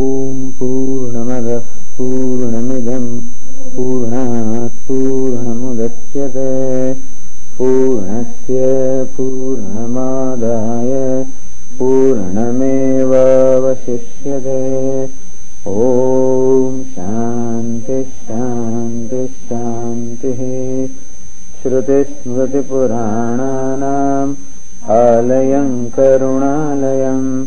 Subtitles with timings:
[0.00, 1.60] ॐ पूर्णमदः
[1.98, 3.20] पूर्णमिदम्
[3.76, 6.50] पूर्णात् पूर्णमुदच्यते।
[7.58, 8.58] पूर्णस्य
[9.16, 10.92] पूर्णमादाय
[11.78, 14.60] पूर्णमेवावशिष्यते।
[15.66, 20.40] ॐ शान्तिः शान्तिः शान्तिः।
[21.62, 24.34] श्रुतिस्मृतिपुराणानाम्
[24.90, 27.46] आलयम् करुणालयम्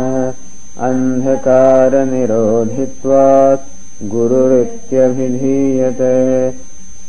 [0.79, 3.69] अन्धकारनिरोधित्वात्
[4.03, 6.15] गुरुरित्यभिधीयते।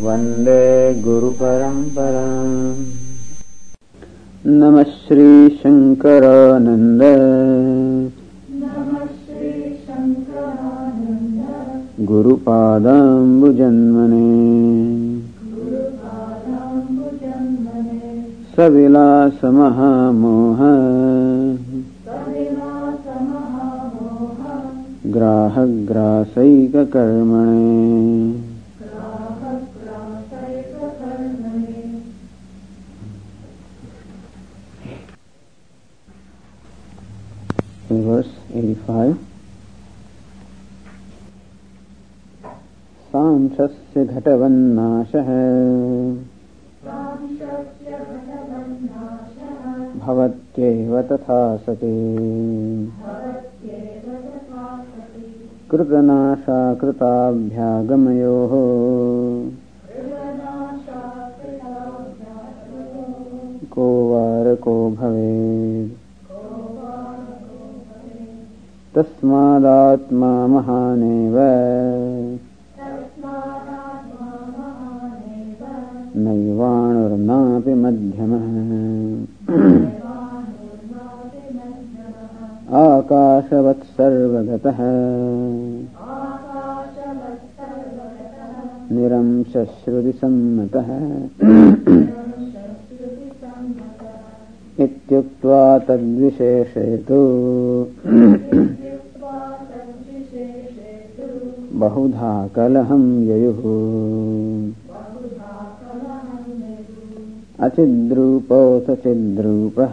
[0.00, 2.84] वन्दे गुरुपरम्पराम्।
[4.46, 7.02] नमः श्रीशङ्करानन्द।
[12.00, 14.48] गुरुपादाम्बुजन्मने।
[18.56, 20.58] सविलासमहामोह
[25.08, 26.08] ग्राहग्रासैककर्मणे।
[37.90, 39.14] Verse 85
[43.12, 45.28] सांशस्य घटवन्नाशः।
[49.98, 51.96] भवत्येव तथा सति।
[55.70, 56.88] कृतनाशाकृताभ्यागमयोः।
[63.72, 66.08] को वार को भवेत्।
[68.94, 71.36] तस्मादात्मा महानेव।
[76.16, 78.48] नैवाणुर्नापि मध्यमः
[82.72, 84.78] आकाशवत्सर्वगतः।
[88.92, 90.88] निरंशश्रुतिसम्मतः।
[94.84, 97.20] इत्युक्त्वा तद्विशेषेतु
[101.72, 103.62] बहुधा कलहं ययुः।
[107.60, 109.92] अचिद्रूपोऽथ चिद्रूपः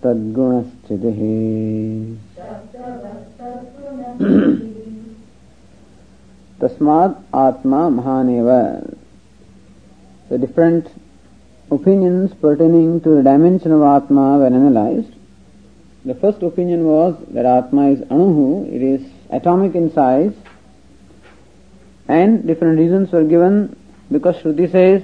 [0.00, 1.20] शब्दवत्तद्गुणस्थितिः
[6.60, 8.48] तस्मात् आत्मा महानेव
[10.28, 10.88] The different
[11.70, 15.12] opinions pertaining to the dimension of Atma were analyzed.
[16.04, 20.32] The first opinion was that Atma is Anuhu, it is atomic in size,
[22.08, 23.76] and different reasons were given
[24.10, 25.02] because Shruti says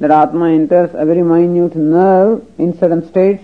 [0.00, 3.42] that Atma enters a very minute nerve in certain states,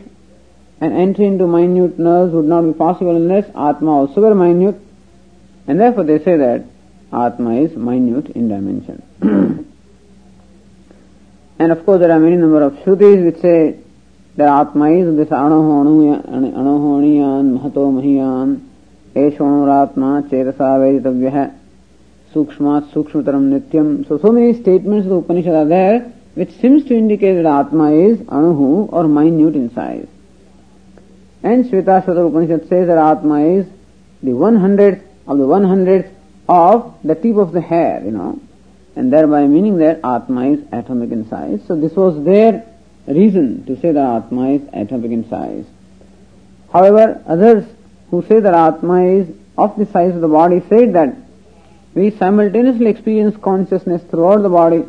[0.82, 4.82] and entry into minute nerves would not be possible unless Atma also were minute,
[5.68, 6.66] and therefore they say that
[7.14, 9.04] Atma is minute in dimension.
[11.60, 13.78] and of course there are many number of Shrutis which say
[14.38, 15.86] that Atma is this Anaho
[16.26, 18.68] Aniyan Mahato Mahiyan
[19.14, 21.56] Eshvanuratma Chetasa Veditavyah
[22.34, 24.08] Sukshmat Sukshmataram Nityam.
[24.08, 27.92] So, so many statements of the Upanishad are there which seems to indicate that Atma
[27.92, 30.08] is Anuhu or minute in size.
[31.44, 33.66] And Shvetashvatara Upanishad says that Atma is
[34.22, 36.10] the one hundredth of the one hundredth
[36.48, 38.40] of the tip of the hair, you know.
[38.96, 41.60] and thereby meaning that Atma is atomic in size.
[41.68, 42.66] So this was their
[43.08, 45.66] reason to say that Atma is atomic in size.
[46.72, 47.66] However, others
[48.10, 51.16] who say that Atma is of the size of the body said that
[51.94, 54.86] we simultaneously experience consciousness throughout the body,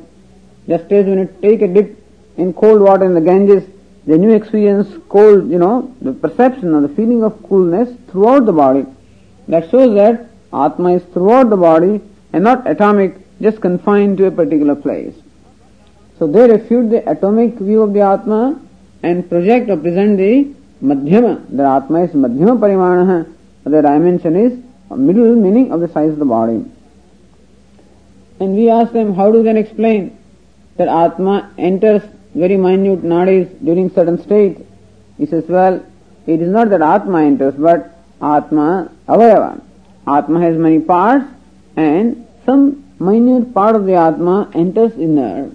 [0.69, 1.99] just as when you take a dip
[2.37, 3.65] in cold water in the Ganges,
[4.07, 8.53] then you experience cold, you know, the perception or the feeling of coolness throughout the
[8.53, 8.85] body.
[9.49, 12.01] That shows that Atma is throughout the body
[12.33, 15.15] and not atomic, just confined to a particular place.
[16.19, 18.61] So they refute the atomic view of the Atma
[19.03, 20.53] and project or present the
[20.83, 21.49] Madhyama.
[21.51, 23.33] that Atma is Madhyama Parimana.
[23.65, 24.59] The dimension is
[24.91, 26.65] middle meaning of the size of the body.
[28.41, 30.19] And we ask them, how do they explain
[30.77, 32.03] that Atma enters
[32.35, 34.59] very minute nadis during certain state?
[35.19, 35.85] He says, well,
[36.27, 39.61] it is not that Atma enters, but Atma avayava.
[40.07, 41.27] Atma has many parts
[41.77, 45.51] and some minute part of the Atma enters in there.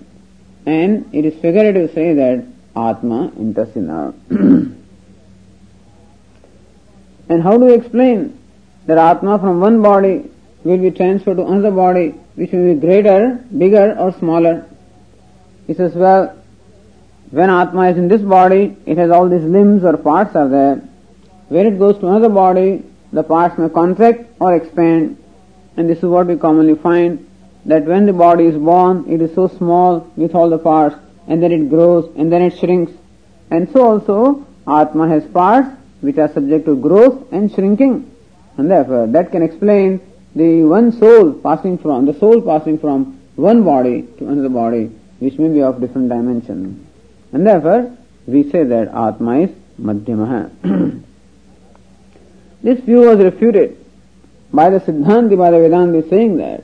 [0.65, 2.45] And it is figurative to say that
[2.75, 4.13] Atma enters in there.
[7.29, 8.37] and how do we explain
[8.85, 10.29] that Atma from one body
[10.63, 14.65] will be transferred to another body which will be greater, bigger or smaller?
[15.65, 16.37] He says, well,
[17.31, 20.75] when Atma is in this body, it has all these limbs or parts are there.
[21.49, 25.21] When it goes to another body, the parts may contract or expand.
[25.75, 27.29] And this is what we commonly find
[27.65, 30.95] that when the body is born, it is so small with all the parts,
[31.27, 32.93] and then it grows, and then it shrinks.
[33.51, 35.69] And so also, Atma has parts
[36.01, 38.09] which are subject to growth and shrinking.
[38.57, 39.99] And therefore, that can explain
[40.35, 44.85] the one soul passing from, the soul passing from one body to another body,
[45.19, 46.86] which may be of different dimension.
[47.31, 51.03] And therefore, we say that Atma is Madhyamaha.
[52.63, 53.77] this view was refuted
[54.53, 56.63] by the Siddhanti, by the Vedanti saying that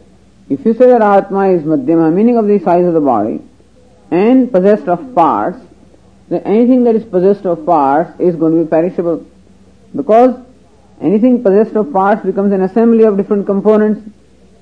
[0.50, 3.42] if you say that Atma is Madhyama, meaning of the size of the body,
[4.12, 5.58] and possessed of parts,
[6.30, 9.26] then anything that is possessed of parts is going to be perishable.
[9.96, 10.40] Because
[11.02, 14.02] anything possessed of parts becomes an assembly of different components,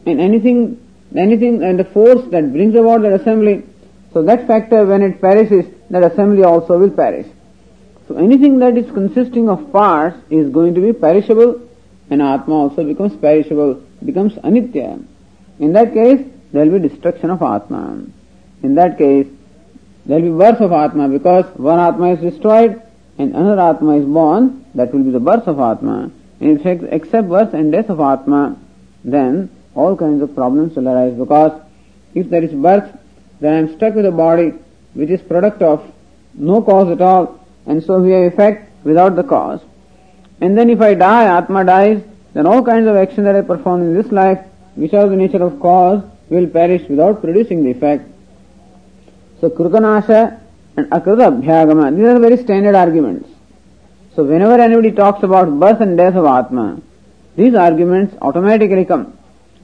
[0.06, 0.80] and anything,
[1.16, 3.64] anything, and the force that brings about that assembly,
[4.14, 7.28] so that factor when it perishes, that assembly also will perish.
[8.08, 11.62] So anything that is consisting of parts is going to be perishable,
[12.10, 15.06] and Atma also becomes perishable, becomes anitya.
[15.60, 18.04] In that case, there will be destruction of Atma.
[18.64, 19.28] In that case,
[20.06, 22.82] there will be birth of Atma because one Atma is destroyed
[23.18, 26.12] and another Atma is born, that will be the birth of Atma.
[26.40, 28.58] In fact, except birth and death of Atma,
[29.06, 31.62] then all kinds of problems will arise because
[32.14, 32.98] if there is birth,
[33.42, 34.54] then I am stuck with a body
[34.94, 35.84] which is product of
[36.34, 39.62] no cause at all and so we have effect without the cause.
[40.40, 42.02] And then if I die, Atma dies,
[42.34, 44.40] then all kinds of action that I perform in this life
[44.76, 48.10] which are the nature of cause, will perish without producing the effect.
[49.42, 50.40] So Krutanasha
[50.78, 53.30] and Akruta Abhyagama, these are very standard arguments.
[54.16, 56.82] So whenever anybody talks about birth and death of Atma,
[57.36, 59.18] these arguments automatically come.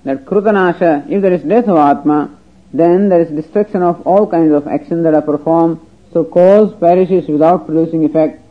[0.03, 2.38] That Krutanasha, if there is death of Atma,
[2.73, 5.79] then there is destruction of all kinds of actions that are performed,
[6.11, 8.41] so cause perishes without producing effect.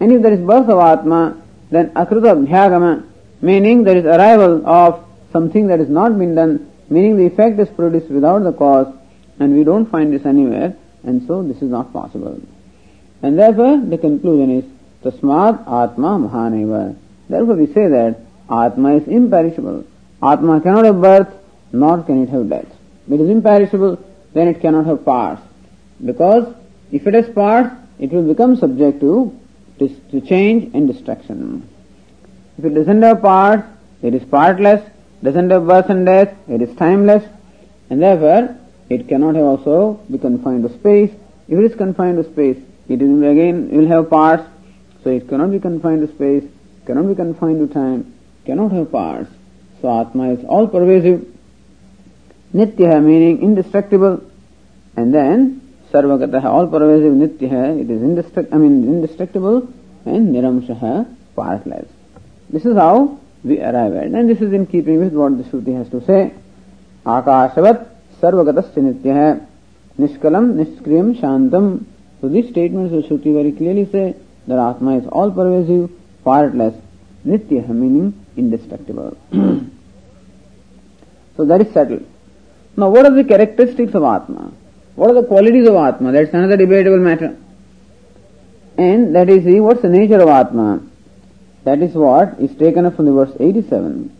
[0.00, 3.08] And if there is birth of Atma, then Akruta Abhyagama,
[3.40, 7.68] meaning there is arrival of something that has not been done, meaning the effect is
[7.68, 8.94] produced without the cause,
[9.38, 12.40] and we don't find this anywhere, and so this is not possible.
[13.22, 14.64] And therefore, the conclusion is,
[15.02, 16.96] Tasmat Atma Mahaneva.
[17.28, 19.84] Therefore, we say that Atma is imperishable.
[20.22, 21.28] Atma cannot have birth,
[21.72, 22.75] nor can it have death.
[23.10, 25.42] It is imperishable, then it cannot have parts.
[26.04, 26.54] Because
[26.92, 29.38] if it has parts, it will become subject to,
[29.78, 31.68] to, change and destruction.
[32.58, 33.66] If it doesn't have parts,
[34.02, 34.82] it is partless,
[35.22, 37.24] doesn't have birth and death, it is timeless,
[37.90, 38.56] and therefore
[38.90, 41.10] it cannot have also be confined to space.
[41.48, 42.58] If it is confined to space,
[42.88, 44.44] it will again will have parts,
[45.02, 46.44] so it cannot be confined to space,
[46.86, 49.30] cannot be confined to time, cannot have parts.
[49.80, 51.26] So Atma is all pervasive,
[52.56, 54.22] Nitya meaning indestructible,
[54.96, 55.60] and then
[55.92, 59.68] Sarvagataha, all pervasive Nitya, it is indestruct, I mean indestructible,
[60.06, 61.88] and Niramshaha, partless.
[62.48, 64.06] This is how we arrive at.
[64.06, 66.32] And this is in keeping with what the Shruti has to say.
[67.04, 67.88] Akashavat
[68.20, 69.46] sarvagatasya nitya
[69.98, 71.84] nishkalam nishkriyam shantam.
[72.20, 75.90] So these statements of Shruti very clearly say that Atma is all pervasive,
[76.24, 76.74] partless,
[77.26, 79.16] nitya meaning indestructible.
[81.36, 82.06] so that is settled.
[82.76, 84.52] Now what are the characteristics of Atma?
[84.96, 86.12] What are the qualities of Atma?
[86.12, 87.36] That's another debatable matter.
[88.76, 90.82] And that is the, what's the nature of Atma?
[91.64, 94.14] That is what is taken up from the verse 87.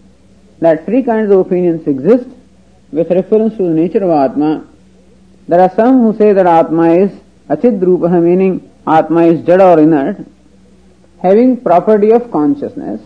[0.61, 2.29] That three kinds of opinions exist
[2.91, 4.67] with reference to the nature of Atma.
[5.49, 7.13] There are some who say that Atma is
[7.49, 10.27] Achid Rupaha, meaning Atma is Jada or inert,
[11.23, 13.01] having property of consciousness.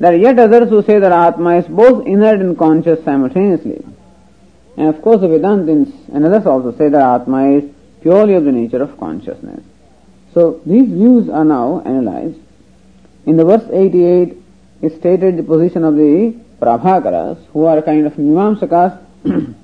[0.00, 3.84] There are yet others who say that Atma is both inert and conscious simultaneously.
[4.76, 7.64] And of course the Vedantins and others also say that Atma is
[8.00, 9.62] purely of the nature of consciousness.
[10.34, 12.38] So these views are now analyzed.
[13.26, 14.36] In the verse 88
[14.80, 18.98] is stated the position of the Prabhakaras, who are kind of Mimamsakas,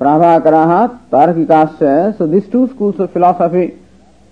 [0.00, 2.18] Prabhakaraha, Tarkikas.
[2.18, 3.78] So these two schools of philosophy,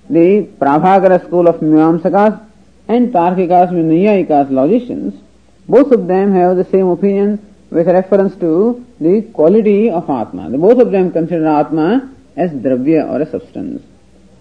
[0.08, 2.40] the Prabhakara school of Mimamsakas
[2.88, 5.14] and Tarkikas, Naiyayikas, logicians,
[5.68, 7.38] both of them have the same opinion
[7.70, 10.50] with reference to the quality of Atma.
[10.50, 13.82] The both of them consider Atma as Dravya or a substance.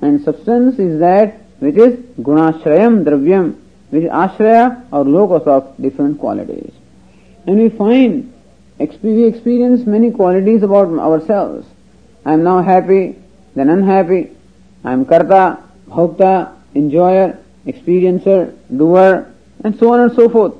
[0.01, 3.55] And substance is that which is Gunashrayam Dravyam,
[3.89, 6.71] which is Ashraya or locus of different qualities.
[7.45, 8.33] And we find,
[8.79, 11.67] we experience many qualities about ourselves.
[12.25, 13.17] I am now happy,
[13.55, 14.31] then unhappy.
[14.83, 19.31] I am Karta, Bhokta, enjoyer, experiencer, doer,
[19.63, 20.55] and so on and so forth.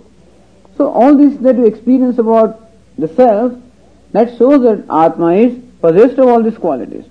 [0.78, 2.60] So all this that we experience about
[2.98, 3.54] the self,
[4.14, 7.06] that shows that Atma is possessed of all these qualities.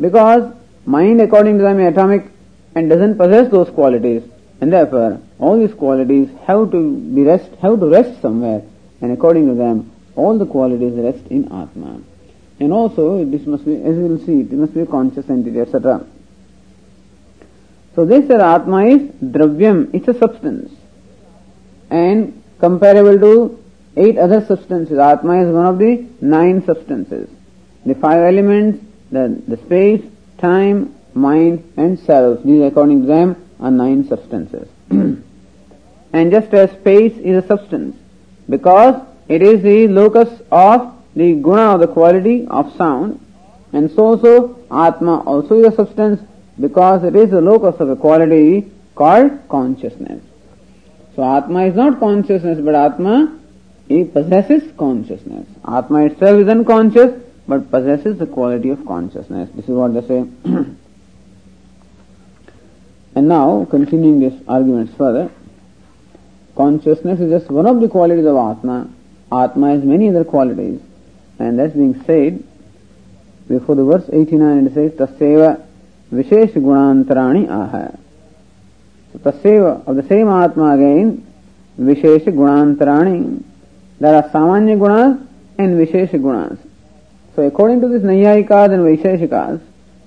[0.00, 0.52] Because
[0.84, 2.26] mind according to them is atomic
[2.74, 4.22] and doesn't possess those qualities.
[4.60, 8.62] And therefore, all these qualities have to be rest, have to rest somewhere.
[9.00, 12.00] And according to them, all the qualities rest in Atma.
[12.60, 15.60] And also, this must be, as we will see, it must be a conscious entity,
[15.60, 16.04] etc.
[17.94, 20.72] So they said Atma is Dravyam, it's a substance.
[21.90, 23.64] And comparable to
[23.98, 24.98] eight other substances.
[24.98, 27.28] Atma is one of the nine substances.
[27.84, 30.02] The five elements, the, the space,
[30.38, 32.42] time, mind and self.
[32.44, 34.68] These according to them are nine substances.
[34.90, 37.96] and just as space is a substance,
[38.48, 43.20] because it is the locus of the guna or the quality of sound,
[43.72, 46.20] and so also Atma also is a substance
[46.60, 50.22] because it is the locus of a quality called consciousness.
[51.14, 53.37] So Atma is not consciousness, but Atma
[53.88, 55.46] he possesses consciousness.
[55.66, 59.48] Atma itself is unconscious, but possesses the quality of consciousness.
[59.54, 60.18] This is what they say.
[63.14, 65.30] and now, continuing this arguments further,
[66.54, 68.90] consciousness is just one of the qualities of Atma.
[69.32, 70.80] Atma has many other qualities.
[71.38, 72.44] And that's being said
[73.48, 75.64] before the verse 89 it says, Taseva
[76.12, 77.96] Vishesh Gunantarani Aha.
[79.12, 81.26] So Taseva, of the same Atma again,
[81.80, 83.44] Vishesh Gunantarani
[84.00, 85.26] there are Samanya Gunas
[85.58, 86.58] and Vishesha Gunas.
[87.34, 89.60] So according to this Naiyayikas and Vaisheshikas,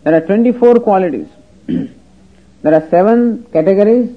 [0.03, 1.27] there are 24 qualities.
[1.67, 4.15] there are 7 categories,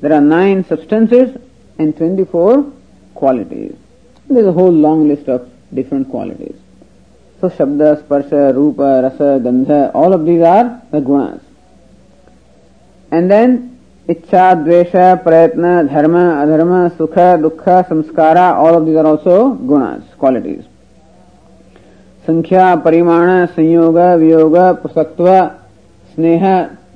[0.00, 1.36] there are 9 substances
[1.78, 2.72] and 24
[3.14, 3.76] qualities.
[4.28, 6.56] There is a whole long list of different qualities.
[7.40, 11.42] So Shabda, Sparsha, Rupa, Rasa, Gandha, all of these are the gunas.
[13.10, 13.75] And then
[14.08, 14.90] इच्छा, द्वेष,
[15.24, 19.84] प्रयत्न, धर्म, अधर्म, सुख, दुख, संस्कार all of these are also गुण
[20.20, 20.60] qualities
[22.24, 25.26] संख्या, परिमाण, संयोग, वियोग पुसत्व
[26.14, 26.44] स्नेह,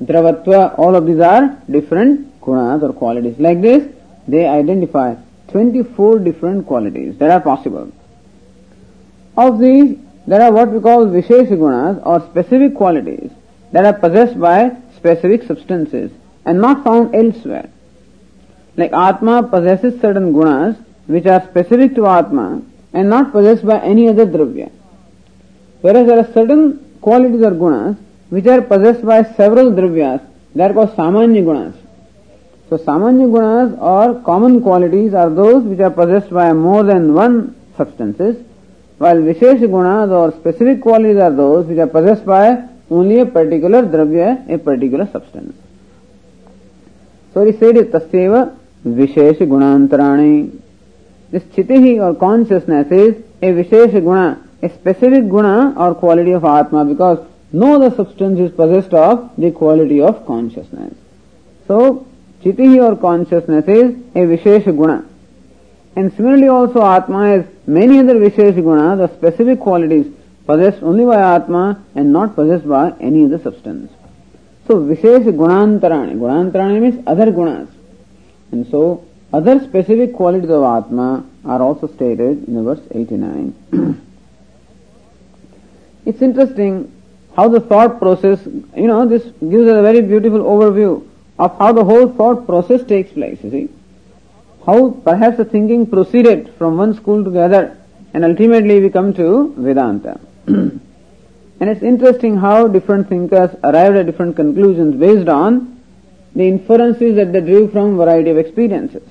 [0.02, 3.83] द्रवत्व all of these are different गुणस or qualities like this
[4.31, 5.12] they identify
[5.49, 7.90] twenty four different qualities there are possible
[9.37, 9.90] of these
[10.29, 13.29] there are what we call wishes गुणस or specific qualities
[13.73, 16.09] there are possessed by specific substances
[16.45, 17.69] and not found elsewhere.
[18.77, 24.09] Like Atma possesses certain gunas which are specific to Atma and not possessed by any
[24.09, 24.71] other dravya.
[25.81, 27.97] Whereas there are certain qualities or gunas
[28.29, 30.21] which are possessed by several dravyas,
[30.55, 31.75] they are called samanya gunas.
[32.69, 37.57] So samanya gunas or common qualities are those which are possessed by more than one
[37.77, 38.37] substances,
[38.99, 43.83] while vishesh gunas or specific qualities are those which are possessed by only a particular
[43.83, 45.55] dravya, a particular substance.
[47.33, 50.61] He said Tasyeva Vishesh Gunantarani.
[51.31, 56.85] This chitihi or consciousness is a Vishesh Guna, a specific Guna or quality of Atma
[56.85, 60.95] because no other substance is possessed of the quality of consciousness.
[61.69, 62.09] So
[62.43, 65.07] chitihi or consciousness is a Vishesh Guna.
[65.95, 70.13] And similarly also Atma has many other Vishesh Guna, the specific qualities
[70.47, 73.93] possessed only by Atma and not possessed by any other substance.
[74.71, 76.15] So Vishesh Gunantarani.
[76.15, 77.69] Gunantarani means other gunas.
[78.53, 83.53] And so other specific qualities of Atma are also stated in verse 89.
[86.07, 86.93] it's interesting
[87.35, 91.05] how the thought process, you know, this gives us a very beautiful overview
[91.41, 93.69] of how the whole thought process takes place, you see.
[94.65, 97.77] How perhaps the thinking proceeded from one school to the other
[98.15, 100.21] And ultimately we come to Vedanta.
[101.61, 105.81] and it's interesting how different thinkers arrived at different conclusions based on
[106.35, 109.07] the inferences that they drew from variety of experiences.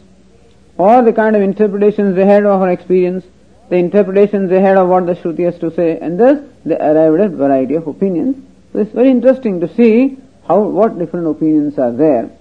[0.75, 3.23] Or the kind of interpretations they had of our experience,
[3.69, 7.21] the interpretations they had of what the Shruti has to say, and thus they arrived
[7.21, 8.43] at variety of opinions.
[8.73, 12.31] So it's very interesting to see how what different opinions are there.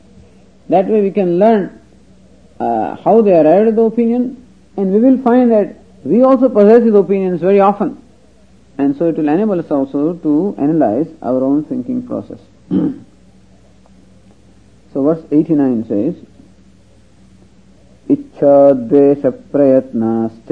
[0.71, 1.81] That way we can learn
[2.59, 4.47] uh, how they arrived at the opinion,
[4.79, 8.03] and we will find that we also possess these opinions very often.
[8.78, 12.40] And so it will enable us also to analyze our own thinking process.
[14.94, 16.16] so verse 89 says,
[18.14, 20.50] इच्छाद्वेषप्रयत्नाश्च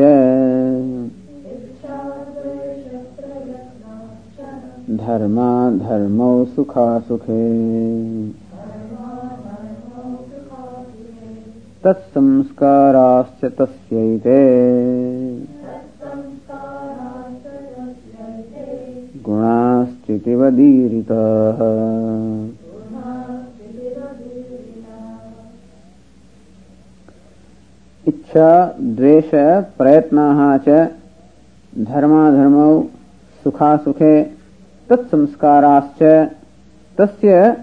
[5.01, 7.43] धर्मा धर्मौ सुखासुखे
[11.83, 14.39] तत्संस्काराश्च तस्यैते
[19.28, 21.60] गुणाश्चितिवदीरिताः
[28.08, 29.30] इच्छा, द्वेष,
[29.78, 30.68] प्रयत्नाः च
[31.78, 32.82] धर्माधर्मौ
[33.44, 34.22] सुखासुखे,
[34.90, 36.02] तत्संस्काराश्च
[36.98, 37.56] तस्य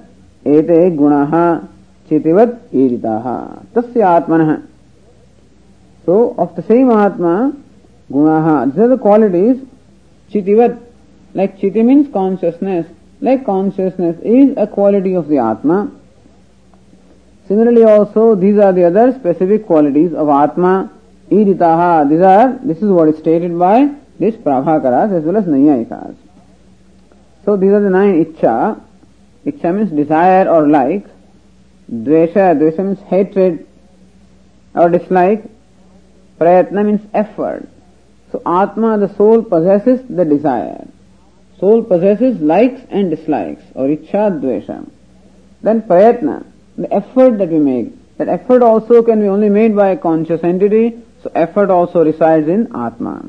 [0.48, 1.34] एते गुणाः
[2.10, 3.26] चितिवत् ईरिताः
[3.76, 4.56] तस्य आत्मनः।
[6.06, 7.52] सो ऑफ़ द सेम आत्मा,
[8.12, 9.62] गुणाः द क्वालिटीज
[10.34, 10.93] चितिवत्
[11.34, 12.88] like chiti means consciousness,
[13.22, 15.92] like consciousness is a quality of the Atma.
[17.48, 20.92] Similarly also, these are the other specific qualities of Atma,
[21.30, 26.16] iritaha, these are, this is what is stated by this Prabhakaras as well as Naiyayikas.
[27.46, 28.82] So these are the nine Icha.
[29.46, 31.06] Icha means desire or like.
[31.92, 33.68] Dvesha, Dvesha means hatred
[34.74, 35.44] or dislike.
[36.40, 37.68] Prayatna means effort.
[38.32, 40.88] So Atma, the soul, possesses the desire.
[41.60, 44.90] Soul possesses likes and dislikes, or Icha, Dvesha.
[45.62, 46.46] Then Prayatna,
[46.78, 48.18] the effort that we make.
[48.18, 52.48] That effort also can be only made by a conscious entity, so effort also resides
[52.48, 53.26] in Atma.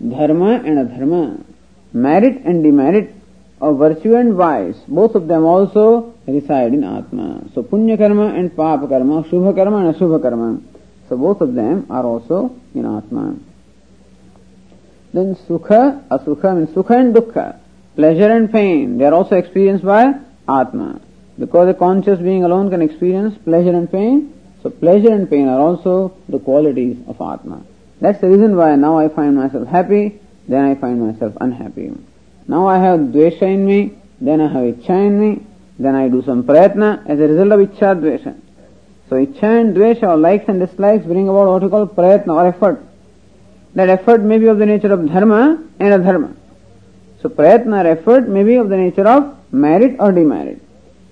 [0.00, 1.44] Dharma and adharma,
[1.92, 3.14] merit and demerit,
[3.60, 7.42] of virtue and vice, both of them also reside in Atma.
[7.54, 10.60] So Punya karma and Papa karma, Shubha karma and Ashubha karma.
[11.08, 13.36] So both of them are also in Atma.
[15.12, 17.58] Then Sukha, Asukha means Sukha and Dukkha,
[17.96, 20.14] pleasure and pain, they are also experienced by
[20.48, 21.00] Atma.
[21.38, 25.60] Because a conscious being alone can experience pleasure and pain, so pleasure and pain are
[25.60, 27.62] also the qualities of Atma.
[28.00, 31.92] That's the reason why now I find myself happy, then I find myself unhappy.
[32.46, 35.46] Now I have dvesha in me, then I have icha in me,
[35.78, 38.40] then I do some prayatna as a result of icha dvesha.
[39.08, 42.46] So icha and dvesha or likes and dislikes bring about what we call prayatna or
[42.48, 42.84] effort.
[43.74, 46.34] That effort may be of the nature of dharma and adharma.
[47.22, 50.62] So prayatna or effort may be of the nature of merit or demerit.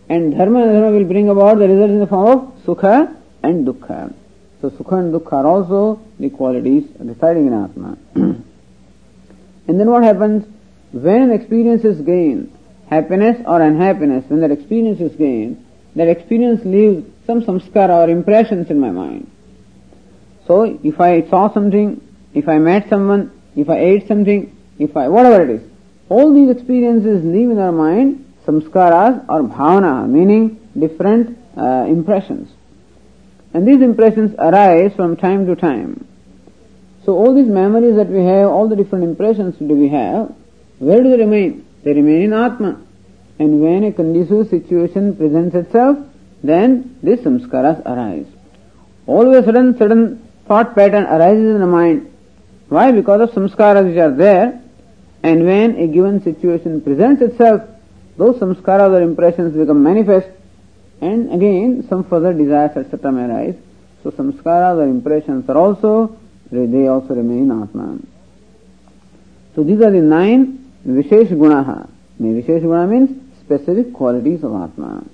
[0.08, 3.66] And dharma and adharma will bring about the result in the form of sukha and
[3.66, 4.14] dukkha.
[4.60, 7.98] So sukha and dukkha are also the qualities residing in Atma.
[8.14, 8.44] and
[9.80, 10.46] then what happens?
[10.92, 12.56] When an experience is gained,
[12.88, 15.64] happiness or unhappiness, when that experience is gained,
[15.96, 19.30] that experience leaves some samskara or impressions in my mind.
[20.46, 22.00] So if I saw something,
[22.36, 25.62] if I met someone, if I ate something, if I, whatever it is,
[26.10, 32.52] all these experiences leave in our mind samskaras or bhavana, meaning different uh, impressions.
[33.54, 36.06] And these impressions arise from time to time.
[37.04, 40.34] So all these memories that we have, all the different impressions that we have,
[40.78, 41.66] where do they remain?
[41.84, 42.82] They remain in Atma.
[43.38, 45.98] And when a conducive situation presents itself,
[46.42, 48.26] then these samskaras arise.
[49.06, 52.12] All of a sudden, sudden thought pattern arises in the mind.
[52.68, 52.92] Why?
[52.92, 54.62] Because of samskaras which are there,
[55.22, 57.62] and when a given situation presents itself,
[58.16, 60.28] those samskaras or impressions become manifest,
[61.00, 63.12] and again some further desires etc.
[63.12, 63.54] may arise.
[64.02, 66.18] So samskaras or impressions are also,
[66.50, 68.06] they also remain atman.
[69.54, 71.88] So these are the nine Vishesh Gunaha.
[72.18, 75.08] May Vishesh Guna means specific qualities of Atman.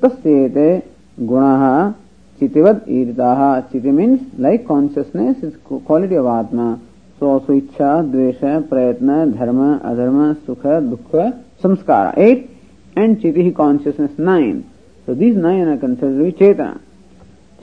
[0.00, 0.84] Tasyete
[1.18, 1.94] Gunaha
[2.41, 6.75] आत्मा taste गुण चितिवत ईरिता चिति means like consciousness is quality of आत्मा
[7.19, 11.15] so also इच्छा द्वेष प्रयत्न धर्म अधर्म सुख दुख
[11.63, 12.49] संस्कार eight
[12.97, 14.61] and चिति consciousness nine
[15.05, 16.71] so these nine are considered चेतना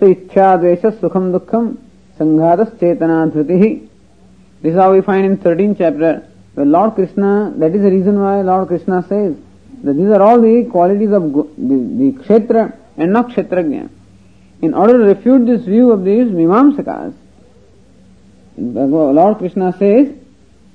[0.00, 1.68] सो इच्छा द्वेष सुखम दुखम
[2.18, 3.88] संघात चेतना धृति
[4.62, 6.20] this how we find in thirteen chapter
[6.56, 9.34] Well, Lord Krishna, that is the reason why Lord Krishna says
[9.82, 13.90] that these are all the qualities of the, the kshetra and not kshetrajna.
[14.61, 17.13] In order to refute this view of these Mimamsakas,
[18.57, 20.13] Lord Krishna says,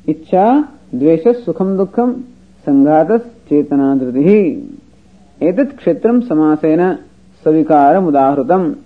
[0.09, 2.25] Icha dveshas sukham dukkham
[2.65, 4.79] sanghatas chetana dhritihi.
[5.39, 7.05] Etat kshetram samasena
[7.45, 8.83] savikara mudahrutam.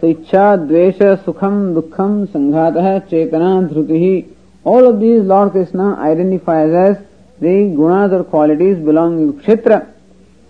[0.00, 4.28] So icha, dvesha, sukham, dukkham, sanghatah, chetana, dhrutihi.
[4.62, 7.04] All of these Lord Krishna identifies as
[7.40, 9.92] the gunas or qualities belonging to kshetra,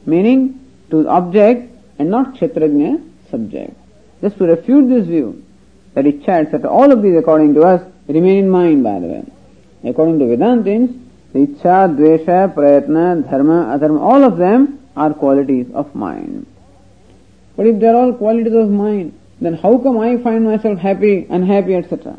[0.04, 0.60] meaning
[0.90, 3.76] to the object and not kshetrajna subject.
[4.20, 5.44] Just to refute this view,
[5.94, 9.24] that icha, etc., all of these according to us remain in mind by the way.
[9.90, 10.90] According to Vedantins,
[11.34, 16.46] icha, dvesha, prayatna, dharma, adharma, all of them are qualities of mind.
[17.56, 21.26] But if they are all qualities of mind, then how come I find myself happy,
[21.28, 22.16] unhappy, etc.?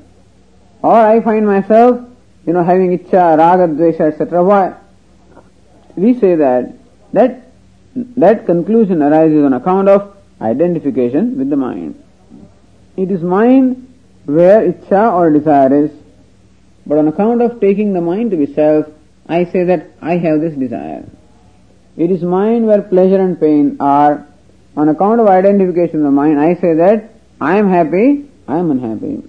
[0.82, 2.02] Or I find myself,
[2.46, 4.44] you know, having icha, raga, dvesha, etc.
[4.44, 4.76] Why?
[5.96, 6.74] We say that
[7.14, 7.48] that
[8.18, 10.15] that conclusion arises on account of
[10.50, 12.02] identification with the mind.
[12.98, 13.94] It is mind
[14.26, 15.92] where icha or desire is,
[16.86, 18.86] but on account of taking the mind to be self,
[19.28, 21.06] I say that I have this desire.
[21.98, 24.26] It is mind where pleasure and pain are.
[24.78, 28.72] On account of identification of the mind, I say that I am happy, I am
[28.72, 29.24] unhappy.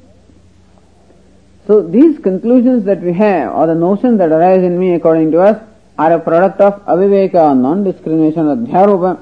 [1.66, 5.40] So these conclusions that we have, or the notions that arise in me according to
[5.40, 5.62] us,
[5.98, 9.20] are a product of aviveka or non-discrimination or dhyaropa,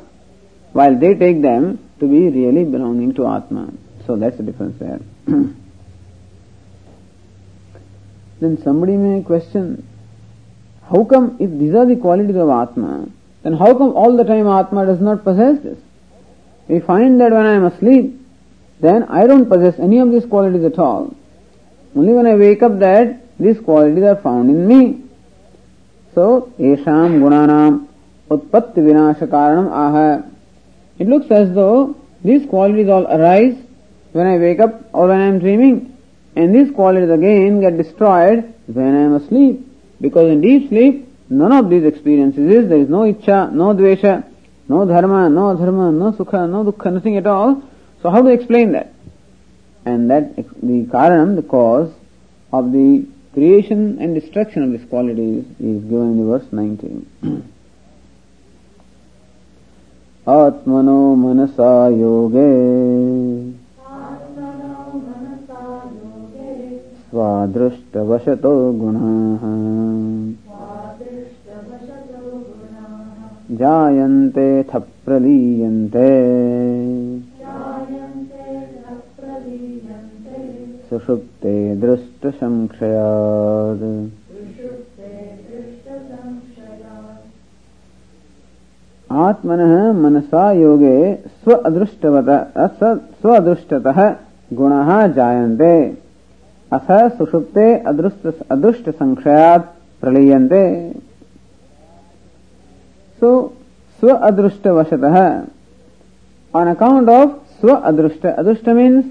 [0.73, 3.73] while they take them to be really belonging to Atma.
[4.07, 5.01] So that's the difference there.
[8.41, 9.87] then somebody may question,
[10.91, 13.09] how come if these are the qualities of Atma,
[13.43, 15.79] then how come all the time Atma does not possess this?
[16.69, 18.21] We find that when I am asleep,
[18.81, 21.15] then I don't possess any of these qualities at all.
[21.97, 25.03] Only when I wake up that these qualities are found in me.
[26.15, 27.89] So, Esham Gunanam
[28.31, 30.34] Utpatti Vinasha Karanam Aha.
[30.99, 33.57] It looks as though these qualities all arise
[34.13, 35.97] when I wake up or when I am dreaming.
[36.37, 39.67] And these qualities again get destroyed when I am asleep.
[40.01, 44.25] Because in deep sleep, none of these experiences is, there is no icha, no dvesha,
[44.69, 47.63] no dharma, no dharma, no sukha, no dukkha, nothing at all.
[48.03, 48.93] So how do you explain that?
[49.85, 51.93] And that the karanam, the cause
[52.53, 57.51] of the creation and destruction of these qualities is given in verse 19.
[60.29, 62.53] आत्मनो मनसा योगे।
[67.11, 69.43] स्वादृष्टवशतो गुणाः
[73.57, 76.09] जायन्ते थ प्रलीयन्ते
[80.91, 82.65] सुषुप्ते दृष्टसंक्षयात्
[89.17, 89.61] आत्मन
[89.97, 92.29] मनसा योगे स्व अदृष्टत
[94.51, 94.73] गुण
[95.15, 95.75] जायते
[96.73, 99.57] अथ सुषुप्ते अदृष्ट संक्षया
[100.03, 100.63] प्रलीयते
[103.23, 103.31] सो
[104.01, 105.05] स्व अदृष्ट वशत
[106.55, 109.05] ऑन अकाउंट ऑफ़ स्व अदृष्ट अदृष्ट मीन्स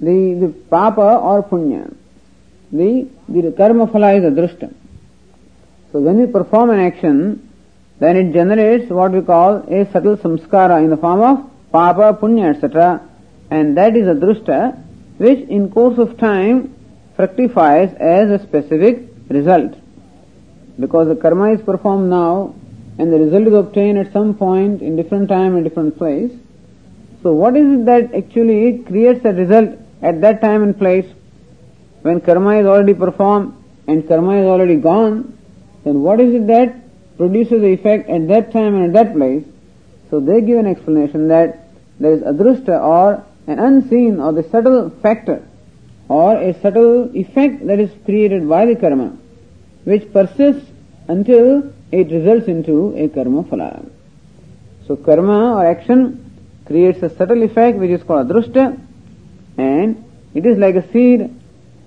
[0.00, 1.84] द पाप और पुण्य।
[2.72, 7.36] दि कर्म फला अदृष्ट। So when you perform an action
[8.00, 12.54] then it generates what we call a subtle samskara in the form of papa, punya,
[12.54, 13.06] etc.
[13.50, 14.82] And that is adrushta
[15.18, 16.74] which in course of time
[17.14, 19.74] fructifies as a specific result.
[20.78, 22.54] Because the karma is performed now
[22.98, 26.32] and the result is obtained at some point in different time and different place.
[27.22, 31.06] So what is it that actually it creates a result at that time and place?
[32.00, 35.36] When karma is already performed and karma is already gone,
[35.84, 36.74] then what is it that
[37.20, 39.44] produces the effect at that time and at that place.
[40.08, 41.68] So they give an explanation that
[42.00, 45.42] there is adrushta or an unseen or the subtle factor
[46.08, 49.08] or a subtle effect that is created by the karma
[49.84, 50.66] which persists
[51.08, 53.70] until it results into a karma phala.
[54.86, 55.98] So karma or action
[56.64, 58.80] creates a subtle effect which is called adrushta
[59.58, 60.02] and
[60.32, 61.28] it is like a seed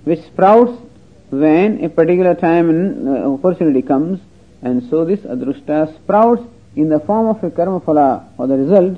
[0.03, 0.77] which sprouts
[1.31, 4.19] when a particular time and uh, opportunity comes
[4.63, 6.43] and so this adrushta sprouts
[6.75, 8.97] in the form of a karma phala or the result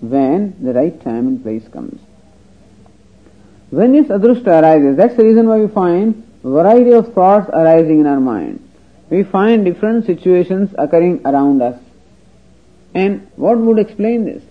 [0.00, 2.00] when the right time and place comes.
[3.70, 8.06] When this adrushta arises, that's the reason why we find variety of thoughts arising in
[8.06, 8.60] our mind.
[9.08, 11.80] We find different situations occurring around us.
[12.94, 14.42] And what would explain this?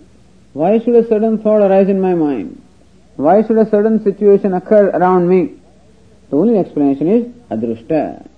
[0.54, 2.60] Why should a certain thought arise in my mind?
[3.16, 5.54] Why should a certain situation occur around me?
[6.30, 8.28] The only explanation is adrushta.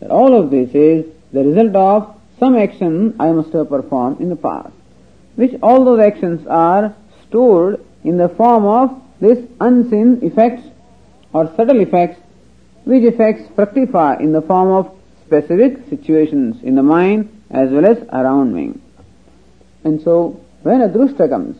[0.00, 4.28] That all of this is the result of some action I must have performed in
[4.28, 4.72] the past,
[5.34, 6.94] which all those actions are
[7.26, 10.62] stored in the form of this unseen effects
[11.32, 12.20] or subtle effects,
[12.84, 17.98] which effects fructify in the form of specific situations in the mind as well as
[18.12, 18.72] around me.
[19.82, 21.56] And so, when adrushta comes,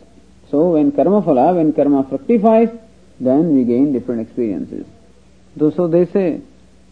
[0.51, 2.69] so when karma phala, when karma fructifies,
[3.19, 4.85] then we gain different experiences.
[5.57, 6.41] Though So they say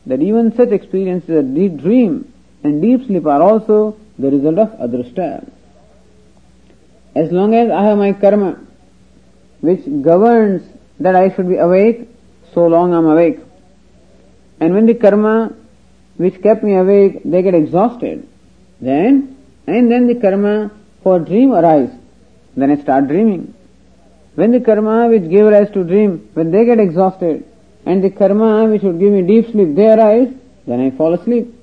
[0.05, 2.32] that even such experiences as deep dream
[2.63, 5.49] and deep sleep are also the result of adrushta.
[7.15, 8.59] As long as I have my karma,
[9.61, 10.63] which governs
[10.99, 12.09] that I should be awake,
[12.53, 13.39] so long I am awake.
[14.59, 15.55] And when the karma
[16.17, 18.27] which kept me awake, they get exhausted,
[18.79, 19.35] then,
[19.67, 20.71] and then the karma
[21.01, 21.89] for dream arise,
[22.55, 23.53] then I start dreaming.
[24.35, 27.45] When the karma which gave rise to dream, when they get exhausted,
[27.85, 30.33] and the karma which would give me deep sleep, they arise,
[30.65, 31.53] then I fall asleep.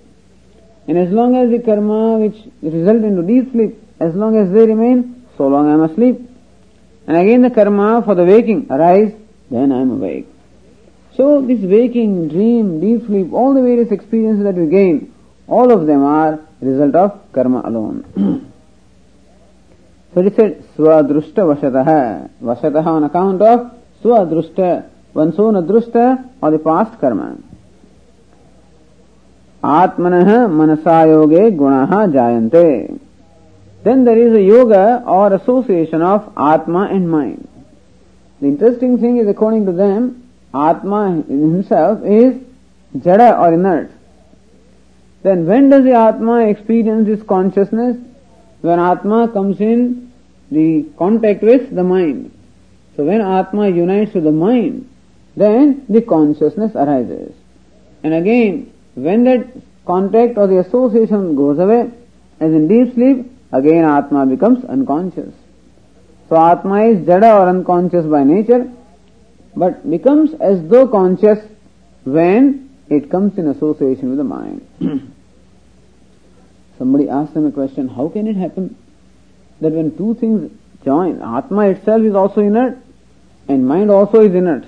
[0.91, 4.67] And as long as the karma which result into deep sleep, as long as they
[4.67, 6.19] remain, so long I am asleep.
[7.07, 9.13] And again the karma for the waking arise,
[9.53, 10.27] then I am awake.
[11.17, 15.15] So this waking, dream, deep sleep, all the various experiences that we gain,
[15.47, 18.49] all of them are result of karma alone.
[20.13, 22.31] So he said, Swadrushta Vashatah.
[22.43, 23.71] Vashatah on account of
[24.03, 27.39] Swadrushta, one's own adrushta or the past karma.
[29.63, 32.99] Atmanah manasa yoge gunaha jayante.
[33.83, 37.49] Then there is a yoga or association of Atma and mind.
[38.41, 42.35] The interesting thing is according to them, Atma himself is
[42.97, 43.91] jada or inert.
[45.23, 47.97] Then when does the Atma experience this consciousness?
[48.61, 50.13] when Atma comes in
[50.51, 52.33] the contact with the mind.
[52.97, 54.89] So when Atma unites with the mind,
[55.37, 57.35] then the consciousness arises.
[58.03, 59.47] And again, when that
[59.87, 61.91] contact or the association goes away,
[62.41, 65.35] as in deep sleep, again Atma becomes unconscious.
[66.29, 68.71] So Atma is jada or unconscious by nature,
[69.57, 71.39] but becomes as though conscious
[72.05, 74.67] when it comes in association with the mind.
[76.79, 78.77] Somebody asked them a question, how can it happen
[79.61, 80.51] that when two things
[80.85, 82.79] join, Atma itself is also inert
[83.49, 84.65] and mind also is inert.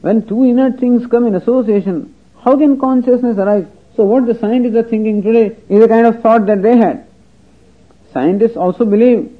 [0.00, 3.66] When two inert things come in association, how can consciousness arise?
[3.96, 7.06] So what the scientists are thinking today is a kind of thought that they had.
[8.12, 9.36] Scientists also believe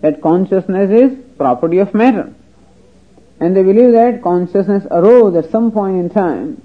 [0.00, 2.32] that consciousness is property of matter.
[3.40, 6.62] And they believe that consciousness arose at some point in time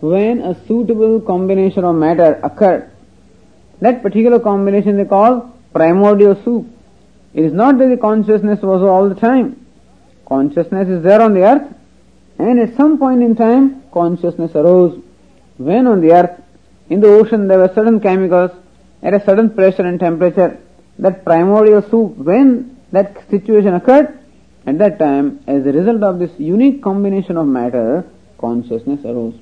[0.00, 2.90] when a suitable combination of matter occurred
[3.80, 6.66] that particular combination they call primordial soup.
[7.32, 9.66] It is not that the consciousness was all the time.
[10.26, 11.74] Consciousness is there on the earth
[12.38, 15.00] and at some point in time consciousness arose.
[15.56, 16.42] When on the earth,
[16.90, 18.50] in the ocean there were certain chemicals
[19.02, 20.58] at a certain pressure and temperature.
[20.98, 24.18] That primordial soup, when that situation occurred,
[24.66, 28.04] at that time, as a result of this unique combination of matter,
[28.38, 29.34] consciousness arose.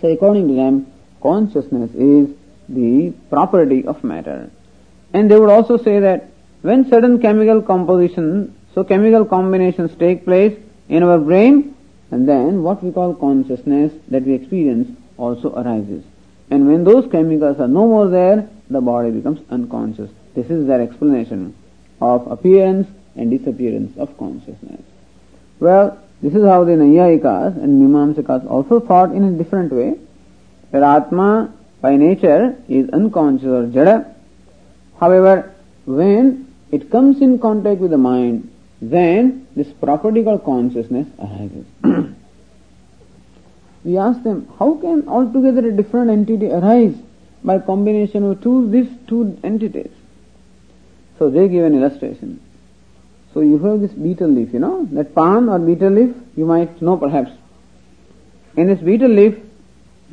[0.00, 0.86] So according to them,
[1.22, 2.28] consciousness is
[2.68, 4.50] the property of matter.
[5.12, 6.30] And they would also say that
[6.62, 10.56] when certain chemical composition, so chemical combinations take place
[10.88, 11.74] in our brain,
[12.10, 16.04] and then what we call consciousness that we experience also arises.
[16.50, 20.10] And when those chemicals are no more there, the body becomes unconscious.
[20.34, 21.54] This is their explanation
[22.00, 24.80] of appearance and disappearance of consciousness.
[25.60, 29.98] Well, this is how the Naiyayikas and Mimamsakas also thought in a different way,
[30.70, 34.14] that Atma by nature is unconscious or jada.
[34.98, 41.66] However, when it comes in contact with the mind, then this property called consciousness arises.
[43.84, 46.94] we ask them, how can altogether a different entity arise
[47.42, 49.90] by combination of two these two entities?
[51.18, 52.40] So they give an illustration.
[53.34, 56.80] So you have this betel leaf, you know, that palm or betel leaf, you might
[56.80, 57.30] know perhaps.
[58.56, 59.36] In this betel leaf,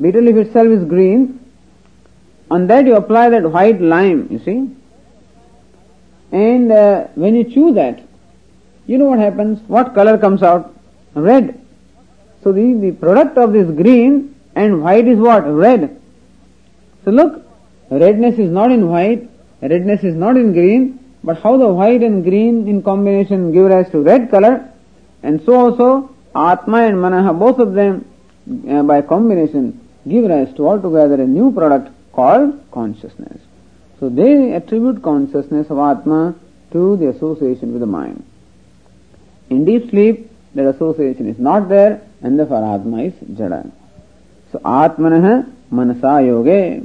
[0.00, 1.40] betel leaf itself is green,
[2.50, 4.70] on that you apply that white lime, you see.
[6.32, 8.05] And uh, when you chew that,
[8.86, 9.60] you know what happens?
[9.68, 10.74] What color comes out?
[11.14, 11.60] Red.
[12.42, 15.40] So the, the product of this green and white is what?
[15.40, 16.00] Red.
[17.04, 17.44] So look,
[17.90, 19.28] redness is not in white,
[19.62, 23.90] redness is not in green, but how the white and green in combination give rise
[23.90, 24.72] to red color,
[25.22, 28.04] and so also Atma and Manaha, both of them
[28.70, 33.40] uh, by combination give rise to altogether a new product called consciousness.
[33.98, 36.34] So they attribute consciousness of Atma
[36.72, 38.24] to the association with the mind.
[39.50, 43.70] In deep sleep, that association is not there, and therefore Atma is Jada.
[44.52, 46.82] So Atmanah Manasa Yoga.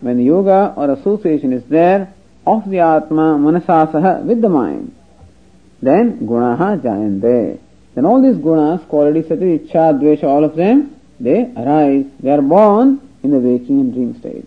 [0.00, 2.12] When yoga or association is there
[2.44, 4.94] of the Atma Manasasaha with the mind,
[5.80, 7.60] then Gunaha Jayante.
[7.94, 12.06] then all these gunas, qualities such as ichha, dvesha, all of them, they arise.
[12.20, 14.46] They are born in the waking and dream state.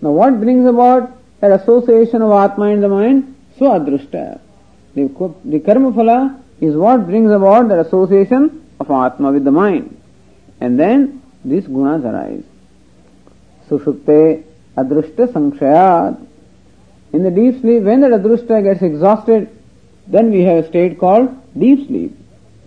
[0.00, 3.36] Now what brings about that association of Atma in the mind?
[3.58, 4.40] Swadrushta.
[4.94, 10.00] The, the karma phala is what brings about that association of Atma with the mind.
[10.60, 12.44] And then these gunas arise.
[13.68, 14.44] Sushupte
[14.76, 16.26] adrushta sanshayat.
[17.12, 19.48] In the deep sleep, when that adrushta gets exhausted,
[20.06, 22.16] then we have a state called deep sleep.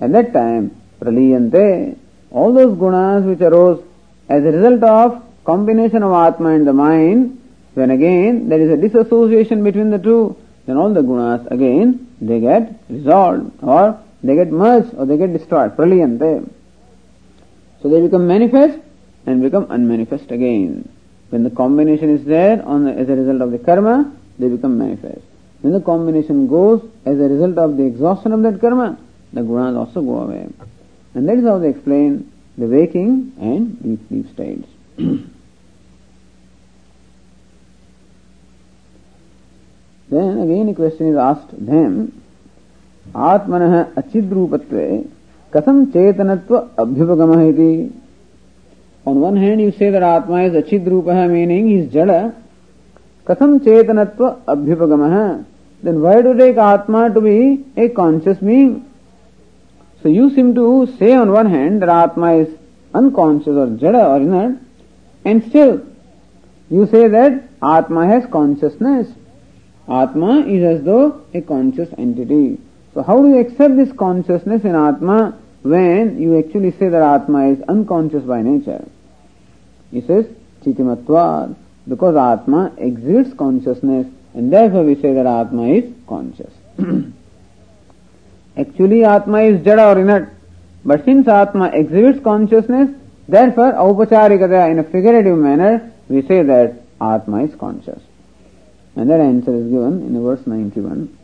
[0.01, 1.97] At that time, praliyante,
[2.31, 3.83] all those gunas which arose
[4.27, 7.41] as a result of combination of Atma and the mind,
[7.73, 10.37] when again there is a disassociation between the two,
[10.69, 11.87] then all the gunas again
[12.21, 15.75] they get resolved or they get merged or they get destroyed.
[15.75, 16.47] Praliyante.
[17.81, 18.77] So they become manifest
[19.25, 20.87] and become unmanifest again.
[21.29, 24.77] When the combination is there on the, as a result of the karma, they become
[24.77, 25.21] manifest.
[25.61, 28.99] When the combination goes as a result of the exhaustion of that karma,
[29.33, 30.49] the gunas also go away.
[31.15, 34.67] And that is how they explain the waking and deep sleep states.
[40.09, 42.21] then again a question is asked them,
[43.13, 45.07] Atmanah achidrupatve
[45.51, 47.93] kasam chetanatva abhyupagama iti.
[49.05, 52.35] On one hand you say that Atma is achidrupaha meaning he is jada.
[53.25, 55.45] Kasam chetanatva abhyupagama.
[55.81, 58.85] Then why do you take Atma to be a conscious being?
[60.01, 62.49] So you seem to say on one hand that Atma is
[62.93, 64.59] unconscious or jada or inert,
[65.25, 65.85] and still
[66.69, 69.07] you say that Atma has consciousness.
[69.89, 72.59] Atma is as though a conscious entity.
[72.93, 77.49] So how do you accept this consciousness in Atma when you actually say that Atma
[77.49, 78.87] is unconscious by nature?
[79.91, 80.25] He says,
[80.63, 81.55] Chitimatvad,
[81.87, 86.53] because Atma exhibits consciousness and therefore we say that Atma is conscious.
[88.57, 90.33] Actually, Atma is jada or inert.
[90.83, 92.89] But since Atma exhibits consciousness,
[93.27, 98.01] therefore, aupacharikata, in a figurative manner, we say that Atma is conscious.
[98.95, 101.17] And that answer is given in verse 91.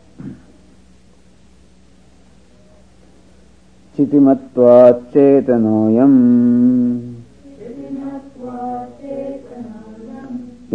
[3.96, 6.16] चितिमत्वाच्चेतनोऽयम्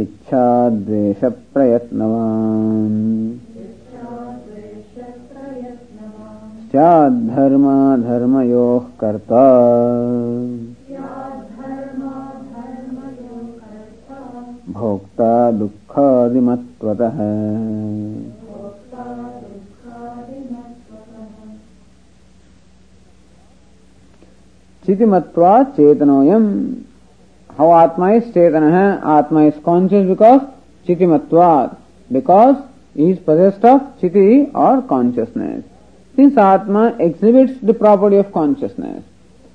[0.01, 2.99] इच्छाद्वेषप्रयत्नवान्
[6.71, 9.45] स्याद्धर्माधर्मयोः कर्ता
[14.77, 15.33] भोक्ता
[15.91, 17.17] दुःखादिमत्त्वतः
[24.85, 25.05] चिति
[25.75, 26.45] चेतनोयम
[27.49, 30.41] how आत्मा is चेतन है आत्मा is conscious because
[30.87, 31.49] चिति मत्वा
[32.09, 32.55] बिकॉज़
[32.99, 35.63] इज़ पजेस्ट ऑफ़ चिति और कॉन्शियसनेस
[36.15, 39.03] सिंस आत्मा exhibits the property of consciousness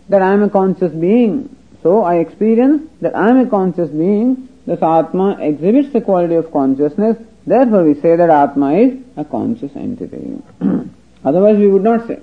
[0.08, 1.40] that I am a conscious being
[1.82, 4.36] so I experience that I am a conscious being
[4.66, 9.74] thus Atma exhibits the quality of consciousness, therefore we say that Atma is a conscious
[9.74, 10.42] entity.
[11.24, 12.20] Otherwise we would not say.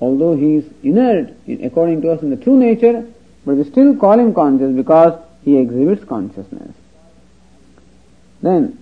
[0.00, 3.06] Although he is inert according to us in the true nature,
[3.44, 6.74] but we still call him conscious because he exhibits consciousness.
[8.40, 8.78] Then,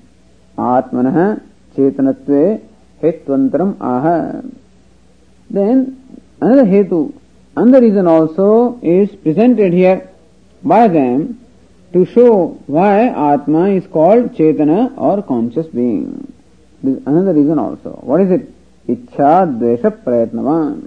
[0.57, 1.43] Atmanah
[1.77, 2.63] Chetanatve
[3.03, 4.43] Hetvantaram Aha.
[5.49, 7.13] Then another hetu,
[7.57, 10.11] another reason also is presented here
[10.63, 11.41] by them
[11.95, 12.27] to show
[12.71, 16.87] why आत्मा is called Chetna or conscious being
[17.29, 18.49] reason also what is it
[18.87, 20.83] इच्छा द्वेश प्रयत्नवान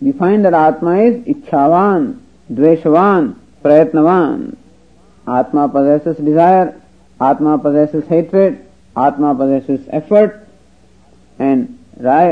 [0.00, 2.06] we find आत्मा is इच्छावान
[2.50, 3.28] द्वेषवान
[3.62, 4.52] प्रयत्नवान
[5.26, 6.72] आत्मा possesses desire
[7.20, 8.56] आत्मा पजेसिस हेट्रेड
[8.98, 10.32] आत्मा possesses effort
[11.38, 11.66] and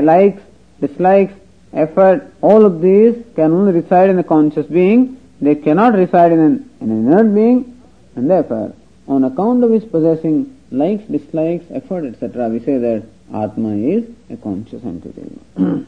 [0.05, 0.43] likes
[0.81, 1.35] dislikes
[1.73, 5.07] effort all of these can only reside in the conscious being
[5.41, 7.81] They cannot reside in an, in an inert being,
[8.17, 8.75] and therefore,
[9.07, 14.37] on account of his possessing likes, dislikes, effort, etc., we say that Atma is a
[14.37, 15.39] conscious entity.
[15.57, 15.87] then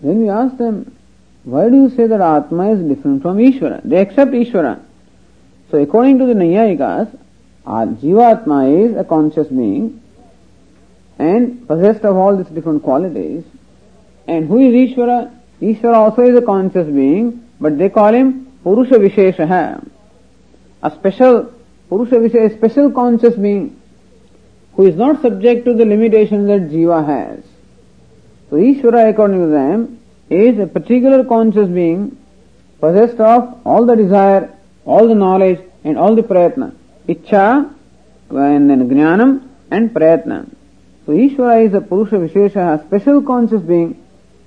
[0.00, 0.96] we ask them,
[1.44, 3.82] why do you say that Atma is different from Ishvara?
[3.84, 4.80] They accept Ishvara.
[5.70, 7.18] So according to the Naiyayikas,
[7.66, 10.00] Jivatma is a conscious being
[11.18, 13.44] and possessed of all these different qualities.
[14.26, 15.32] And who is Ishvara?
[15.60, 19.86] Ishvara also is a conscious being, but they call him Purusha Vishesha,
[20.82, 21.52] a special
[21.88, 23.80] Purusha Vishesha, a special conscious being
[24.74, 27.44] who is not subject to the limitations that Jiva has.
[28.50, 32.16] So Ishvara, according to them, is a particular conscious being
[32.80, 34.52] possessed of all the desire,
[34.84, 36.74] all the knowledge, and all the prayatna.
[37.08, 37.72] Icha
[38.30, 40.48] and then jnanam and prayatna.
[41.06, 44.02] So Ishvara is a Purusha Vishesha, a special conscious being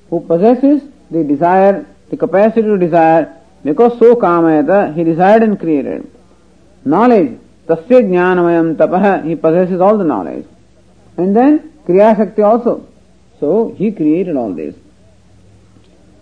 [0.09, 0.81] who possesses
[1.11, 3.33] the desire, the capacity to desire,
[3.63, 6.09] because so kamayata, he desired and created.
[6.85, 10.45] Knowledge, tasya jnanamayam tapah, he possesses all the knowledge.
[11.17, 12.87] And then Kriya Shakti also.
[13.39, 14.75] So he created all this.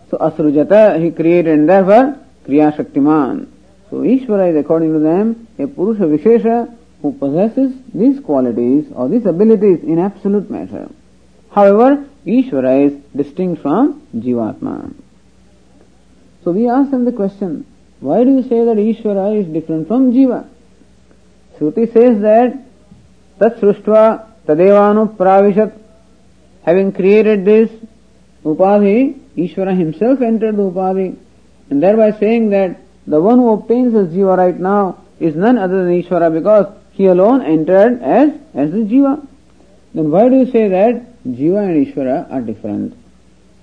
[0.09, 3.47] So Asrujata, he created and therefore Kriya Shaktiman.
[3.89, 9.25] So Ishvara is according to them a Purusha Vishesha who possesses these qualities or these
[9.25, 10.89] abilities in absolute measure.
[11.55, 14.93] However, Ishvara is distinct from Jivatma.
[16.43, 17.65] So we ask them the question,
[18.01, 20.49] why do you say that Ishvara is different from Jiva?
[21.57, 22.57] Shruti says that
[23.39, 25.71] Tat Sruštva Tadevanu Pravishat
[26.63, 27.71] having created this
[28.43, 31.17] Upadhi, Ishvara himself entered the Upadhi
[31.69, 35.85] and thereby saying that the one who obtains as Jiva right now is none other
[35.85, 39.25] than Ishvara because he alone entered as, as the Jiva.
[39.93, 42.94] Then why do you say that Jiva and Ishvara are different?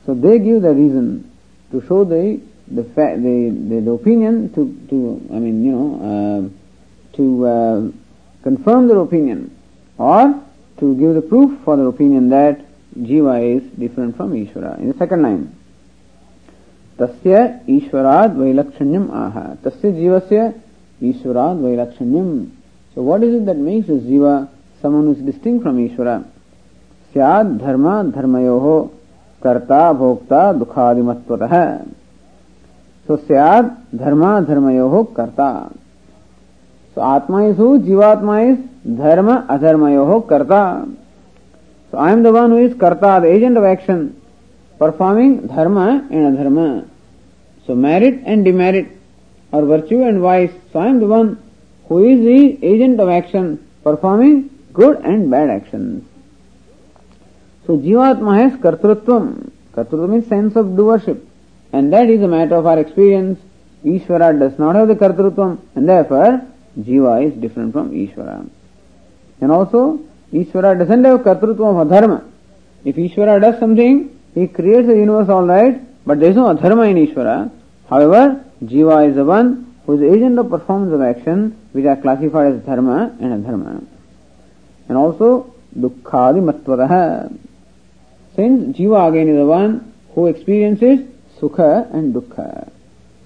[0.06, 1.30] So they give the reason
[1.72, 2.40] to show the
[2.70, 7.92] the fa- the, the, the opinion to to I mean you know uh, to uh,
[8.44, 9.56] confirm their opinion
[9.98, 10.44] or
[10.80, 12.62] to give the proof for their opinion that
[12.98, 14.80] Jiva is different from Ishvara.
[14.80, 15.54] In the second line,
[17.00, 17.40] तस्य
[17.70, 20.54] ईश्वराद वैलक्षण्यम आह तस्य जीवस्य
[21.10, 22.30] ईश्वराद वैलक्षण्यम
[22.96, 24.50] So what is it that makes a jiva
[24.82, 26.26] someone who is distinct from Ishvara?
[27.15, 28.91] Syad dharma dharmayoho
[29.43, 31.89] karta bhokta dukhadimatvatah.
[33.07, 35.73] So syad dharma dharmayoho karta.
[36.95, 37.79] So Atma is who?
[37.81, 38.59] Jivatma is
[38.97, 40.89] dharma adharmayoho karta.
[41.91, 44.21] So I am the one who is karta, the agent of action,
[44.79, 46.89] performing dharma and adharma.
[47.67, 48.89] So merit and demerit,
[49.53, 50.53] or virtue and vice.
[50.73, 51.43] So I am the one
[51.89, 56.05] who is the agent of action performing good and bad actions.
[57.67, 59.51] So Jivatma has Kartrutvam.
[59.75, 61.21] Kartrutvam means sense of doership.
[61.73, 63.39] And that is a matter of our experience.
[63.85, 66.43] Ishvara does not have the Kartrutvam and therefore
[66.79, 68.49] Jiva is different from Ishvara.
[69.41, 70.01] And also
[70.33, 72.25] Ishvara doesn't have Kartrutvam of Adharma.
[72.85, 77.07] If Ishvara does something, he creates the universe alright, but there is no Adharma in
[77.07, 77.51] Ishvara.
[77.89, 81.97] However, Jiva is the one who is the agent of performance of action which are
[81.97, 83.85] classified as dharma and adharma.
[84.89, 87.37] And also dukkhadi matvadaha.
[88.35, 91.01] Since Jiva again is the one who experiences
[91.39, 92.71] sukha and dukkha.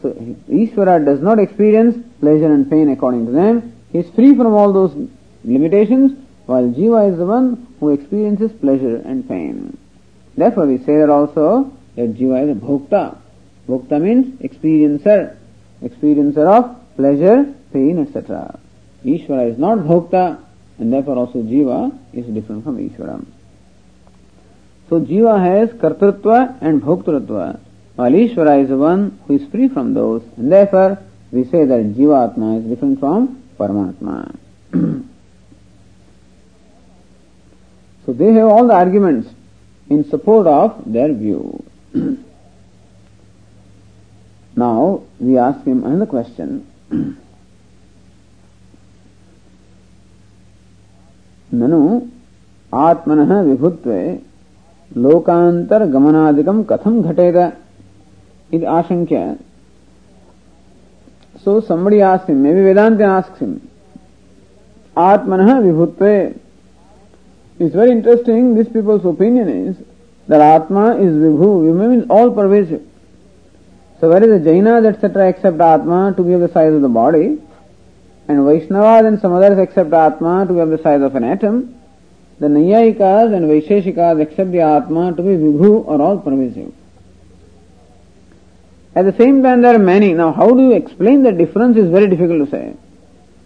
[0.02, 3.72] So Ishvara does not experience pleasure and pain according to them.
[3.92, 4.94] He is free from all those
[5.44, 6.12] limitations
[6.46, 9.78] while Jiva is the one who experiences pleasure and pain.
[10.36, 13.18] Therefore we say that also that Jiva is a bhokta.
[13.68, 15.36] Bhokta means experiencer
[15.82, 18.58] experiencer of pleasure, pain, etc.
[19.04, 20.42] Ishvara is not Bhokta
[20.78, 23.24] and therefore also Jiva is different from Ishvara.
[24.88, 27.60] So Jiva has Kartrutva and Bhoktratva
[27.96, 30.98] while Ishvara is the one who is free from those and therefore
[31.32, 34.36] we say that Jiva Atma is different from Paramatma.
[38.06, 39.28] so they have all the arguments
[39.88, 41.64] in support of their view.
[44.54, 46.66] Now we ask him another question.
[51.54, 51.80] ननु
[52.74, 53.98] आत्मनः विभुत्वे
[54.90, 57.36] लोकांतर गमनादिकम कथम घटेद
[58.50, 58.64] इत
[61.44, 63.56] सो somebody asking मे भी वेदांत asking
[64.96, 66.06] Atman विभुत्व।
[67.60, 69.74] It's very interesting this people's opinion is
[70.28, 72.78] that आत्मा is Vibhu you mean all pervasive
[74.02, 77.24] so where is a Jaina that accept आत्मा to be the size of the body
[78.28, 81.62] and वैष्णवाद and समर्स accept आत्मा to be the size of an atom
[82.38, 86.72] the Nayayikas and Vaisheshikas accept the Atma to be Vibhu or all pervasive.
[88.94, 90.12] At the same time there are many.
[90.12, 92.74] Now how do you explain the difference is very difficult to say.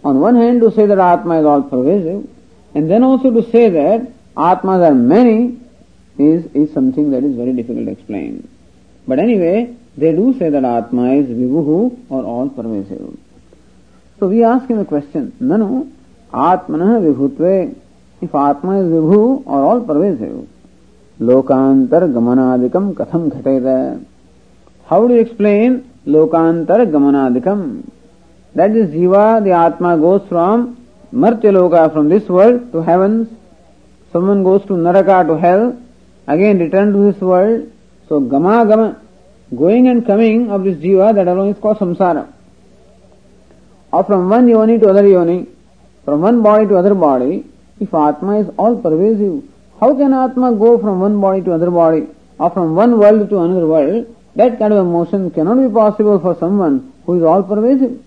[0.05, 2.29] On one hand to say that Atma is all pervasive,
[2.75, 5.61] and then also to say that Atmas are many
[6.19, 8.49] is, is something that is very difficult to explain.
[9.07, 13.19] But anyway, they do say that Atma is Vibhuhu or all pervasive.
[14.19, 15.91] So we ask him a question, Nanu,
[16.33, 17.75] Atmanah Vibhutve,
[18.21, 20.47] if Atma is Vibhu or all pervasive,
[21.21, 24.05] Lokantar Gamanadikam Katham Ghateda.
[24.87, 27.89] How do you explain Lokantar Gamanadikam?
[28.55, 33.29] That is Jiva, the Atma goes from Martyaloka, from this world to heavens.
[34.13, 35.81] Someone goes to Naraka, to hell,
[36.27, 37.71] again return to this world.
[38.09, 39.01] So Gama Gama,
[39.57, 42.33] going and coming of this jiva, that alone is called samsara.
[43.93, 45.47] Or from one yoni to other yoni,
[46.05, 47.45] from one body to other body,
[47.81, 49.43] if Atma is all pervasive,
[49.81, 52.07] How can Atma go from one body to another body
[52.39, 54.15] or from one world to another world?
[54.37, 57.99] That kind of a motion cannot be possible for someone who is all pervasive.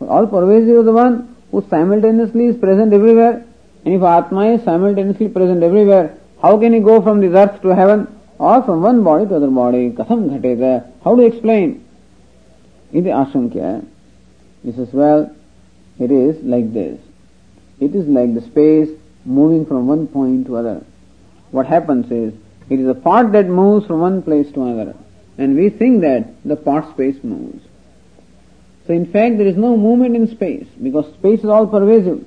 [0.00, 3.44] All pervasive is the one who simultaneously is present everywhere.
[3.84, 7.68] And if Atma is simultaneously present everywhere, how can he go from this earth to
[7.68, 8.08] heaven
[8.38, 9.90] or from one body to other body?
[9.90, 10.90] Katham ghateta?
[11.04, 11.84] How do you explain?
[12.92, 13.86] Iti ashankya.
[14.64, 15.34] He says, well,
[16.00, 16.98] it is like this.
[17.78, 18.90] It is like the space
[19.24, 20.84] moving from one point to other.
[21.50, 22.34] What happens is,
[22.70, 24.96] it is a part that moves from one place to another.
[25.38, 27.62] And we think that the part space moves.
[28.86, 32.26] So in fact there is no movement in space because space is all pervasive.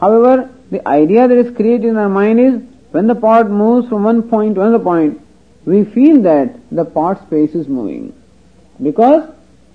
[0.00, 4.04] However, the idea that is created in our mind is when the part moves from
[4.04, 5.20] one point to another point,
[5.64, 8.12] we feel that the part space is moving.
[8.82, 9.28] Because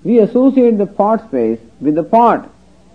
[0.04, 2.48] we associate the part space with the part.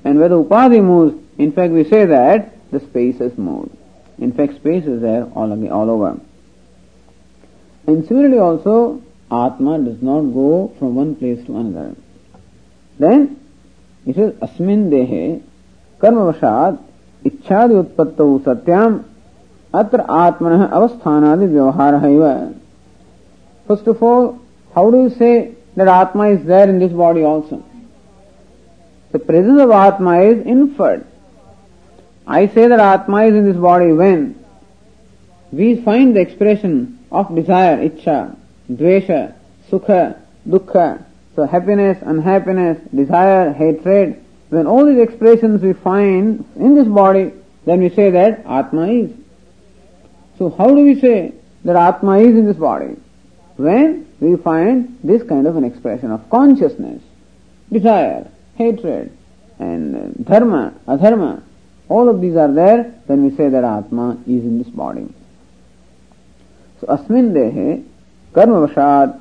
[0.04, 3.76] And where the upadhi moves, in fact we say that the space is moved.
[4.20, 6.20] In fact, space is there all, all over.
[7.88, 9.02] And similarly also,
[9.32, 11.96] Atma does not go from one place to another.
[13.00, 13.40] Then,
[14.06, 15.42] it says, Asmin Dehe,
[16.00, 16.82] Karmavashad,
[17.26, 19.06] Ichchadi Utpattau Satyam,
[19.74, 22.60] Atra Atmanah Avasthanadi Vyavahara
[23.68, 24.40] First of all,
[24.76, 27.64] how do you say that Atma is there in this body also?
[29.12, 31.08] The presence of Atma is inferred.
[32.26, 34.44] I say that Atma is in this body when
[35.52, 38.36] we find the expression of desire, icha,
[38.72, 39.36] dvesha,
[39.70, 41.06] sukha, dukkha,
[41.36, 47.34] so happiness, unhappiness, desire, hatred, when all these expressions we find in this body,
[47.66, 49.12] then we say that Atma is.
[50.38, 51.34] So how do we say
[51.66, 52.96] that Atma is in this body?
[53.58, 57.02] When we find this kind of an expression of consciousness,
[57.72, 59.16] desire, hatred,
[59.60, 61.42] and uh, dharma, adharma,
[61.90, 65.08] all of these are there, then we say that Atma is in this body.
[66.80, 67.86] So asmin dehe
[68.34, 69.20] karma vashad.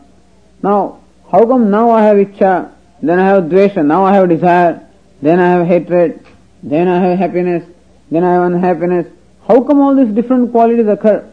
[0.63, 1.01] Now,
[1.31, 4.89] how come now I have icha, then I have dvesha, now I have desire,
[5.21, 6.25] then I have hatred,
[6.63, 7.65] then I have happiness,
[8.11, 9.07] then I have unhappiness.
[9.47, 11.29] How come all these different qualities occur?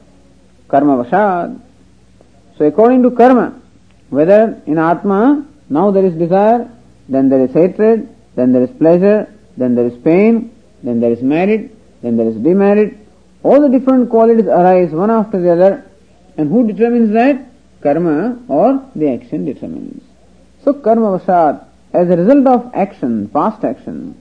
[0.68, 1.62] Karma vashad.
[2.58, 3.60] So according to karma,
[4.10, 6.70] whether in Atma, now there is desire,
[7.08, 10.52] then there is hatred, then there is pleasure, then there is pain,
[10.84, 12.98] then there is merit, then there is demerit.
[13.44, 15.86] All the different qualities arise one after the other.
[16.38, 17.50] And who determines that?
[17.82, 20.04] karma or the action determines.
[20.64, 24.18] So karma vasat, as a result of action, past action,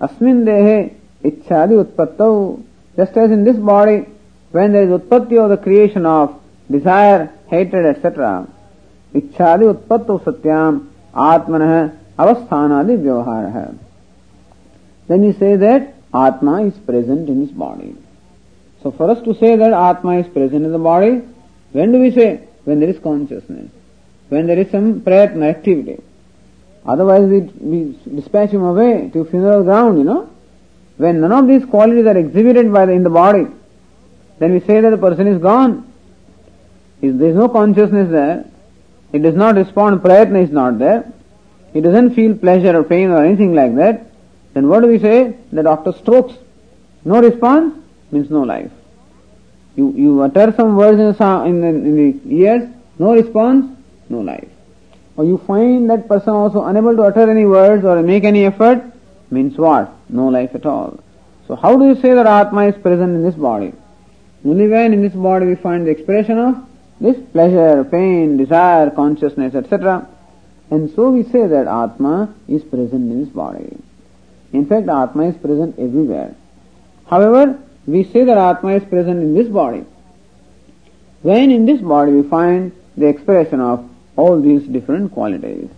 [0.00, 2.62] asmin dehe ichchadi utpattau,
[2.96, 4.06] just as in this body,
[4.50, 6.40] when there is utpatti of the creation of
[6.70, 8.46] desire, hatred, etc.,
[9.14, 13.78] ichchadi utpattau satyam atmanah avasthanadi vyavahara.
[15.12, 17.94] Then we say that Atma is present in his body.
[18.82, 21.20] So for us to say that Atma is present in the body,
[21.72, 22.30] when do we say?
[22.64, 23.70] when there is consciousness,
[24.28, 26.00] when there is some prayatna activity.
[26.86, 30.30] Otherwise we, we dispatch him away to funeral ground, you know.
[30.96, 33.46] When none of these qualities are exhibited by the, in the body,
[34.38, 35.92] then we say that the person is gone.
[37.00, 38.44] If there is no consciousness there,
[39.10, 41.12] he does not respond, prayatna is not there,
[41.72, 44.11] he doesn't feel pleasure or pain or anything like that,
[44.54, 45.36] then what do we say?
[45.52, 46.34] The doctor strokes.
[47.04, 47.74] No response
[48.10, 48.70] means no life.
[49.76, 53.76] You, you utter some words in the, in, the, in the ears, no response,
[54.10, 54.48] no life.
[55.16, 58.82] Or you find that person also unable to utter any words or make any effort,
[59.30, 59.90] means what?
[60.08, 61.00] No life at all.
[61.48, 63.72] So how do you say that Atma is present in this body?
[64.44, 66.66] Only when in this body we find the expression of
[67.00, 70.06] this pleasure, pain, desire, consciousness, etc.
[70.70, 73.76] And so we say that Atma is present in this body.
[74.52, 76.34] In fact, Atma is present everywhere.
[77.06, 79.84] However, we say that Atma is present in this body.
[81.22, 85.70] When in this body we find the expression of all these different qualities.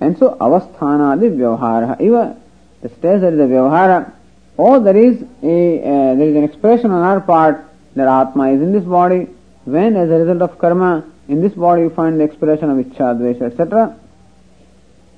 [0.00, 2.36] And so avasthanadi vyavahara eva,
[2.82, 4.12] the stage there is a vyavahara,
[4.56, 8.60] or there is a, uh, there is an expression on our part that Atma is
[8.60, 9.28] in this body,
[9.64, 13.16] when as a result of karma, in this body you find the expression of ichcha,
[13.16, 13.96] dvesha, etc.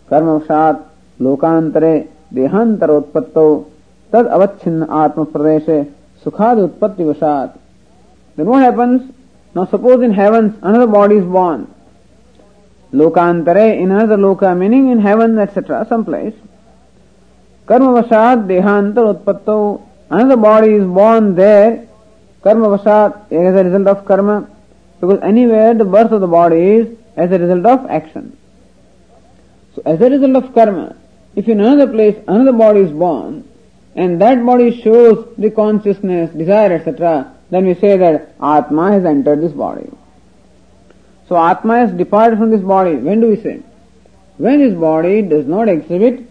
[0.09, 0.87] Karma vashat,
[2.35, 3.47] देहांतरोत्पत्तो,
[4.13, 5.67] तद अवच्छिन्न आत्म प्रदेश
[6.25, 7.55] सुखाद उत्पत्ति वशात।
[8.39, 9.01] Then what happens
[9.55, 11.65] now suppose in heavens another body is born
[12.93, 16.33] लोकांतरे in another लोक meaning in heaven etcetera some place
[17.69, 19.59] कर्मवशात देहांतर उत्पत्तो
[20.11, 21.71] another body is born there
[22.45, 26.87] कर्मवशात as a result of कर्म because any anywhere the birth of the body is
[27.21, 28.29] as a result of action
[29.77, 30.85] so as a result of कर्म
[31.37, 33.49] if in another place another body is born,
[33.97, 39.41] and that body shows the consciousness, desire, etc., then we say that Atma has entered
[39.41, 39.89] this body.
[41.29, 42.97] So Atma has departed from this body.
[42.97, 43.63] When do we say?
[44.37, 46.27] When his body does not exhibit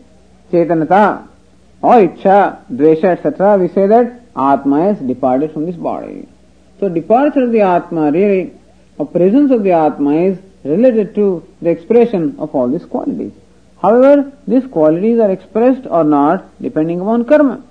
[0.52, 1.28] Chetanata
[1.82, 6.28] or Icha, Dvesha, etc., we say that Atma has departed from this body.
[6.80, 8.54] So departure of the Atma really,
[8.98, 13.32] or presence of the Atma is related to the expression of all these qualities.
[13.84, 17.62] However, these qualities are expressed or not depending upon karma.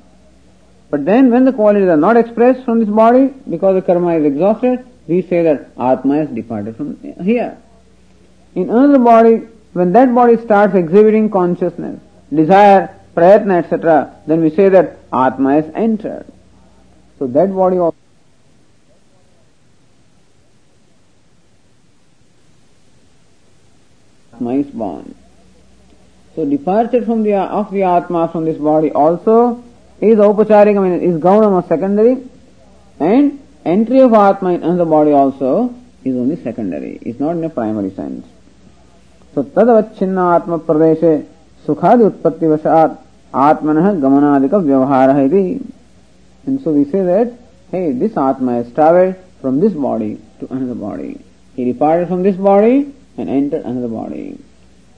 [0.91, 4.27] But then when the qualities are not expressed from this body because the karma is
[4.27, 7.57] exhausted, we say that Atma has departed from here.
[8.55, 11.99] In another body, when that body starts exhibiting consciousness,
[12.33, 16.27] desire, prayatna, etc., then we say that Atma has entered.
[17.19, 17.97] So that body also
[24.35, 25.15] Atma is born.
[26.35, 29.63] So departure from the of the Atma from this body also
[30.01, 32.17] is aupacharik, I mean is gaunam or secondary
[32.99, 35.75] and entry of Atma in another body also
[36.05, 38.27] is only secondary, is not in a primary sense.
[39.35, 41.13] So तदवच्छिन्न आत्म प्रदेशे
[41.67, 42.99] सुखादि उत्पत्ति वशात
[43.35, 45.61] आत्मन गमनादिक व्यवहार है
[46.45, 47.33] And so we say that,
[47.71, 51.21] hey, this Atma has traveled from this body to another body.
[51.55, 54.39] He departed from this body and entered another body.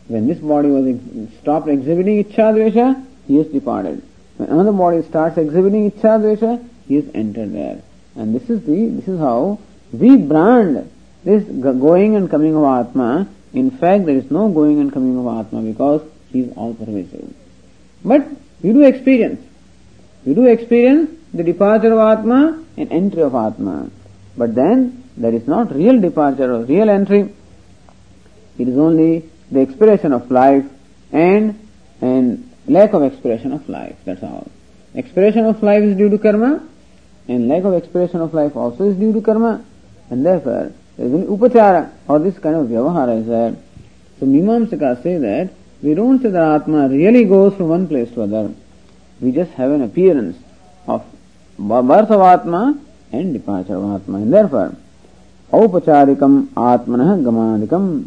[0.08, 4.02] When this body was ex- stopped exhibiting Ichcha he has departed.
[4.36, 7.82] When another body starts exhibiting Ichcha he has entered there.
[8.16, 9.58] And this is the, this is how
[9.92, 10.90] we brand
[11.24, 13.28] this going and coming of Atma.
[13.54, 17.34] In fact, there is no going and coming of Atma because he is all pervasive.
[18.04, 18.26] But
[18.62, 19.40] you do experience.
[20.24, 23.90] You do experience the departure of Atma and entry of Atma.
[24.36, 27.32] But then there is not real departure or real entry.
[28.58, 30.64] It is only the expression of life
[31.12, 31.58] and
[32.00, 33.96] and lack of expression of life.
[34.04, 34.50] That's all.
[34.94, 36.66] Expression of life is due to karma,
[37.28, 39.64] and lack of expression of life also is due to karma,
[40.10, 43.56] and therefore there is an upachara or this kind of vyavahara is there.
[44.20, 45.50] So Mimamsaka say that
[45.82, 48.54] we don't say that Atma really goes from one place to other.
[49.20, 50.36] We just have an appearance
[50.86, 51.04] of
[51.58, 52.78] birth of Atma
[53.12, 54.76] and departure of Atma, and therefore
[55.54, 58.04] औपचारिकम आत्मन गमादिकम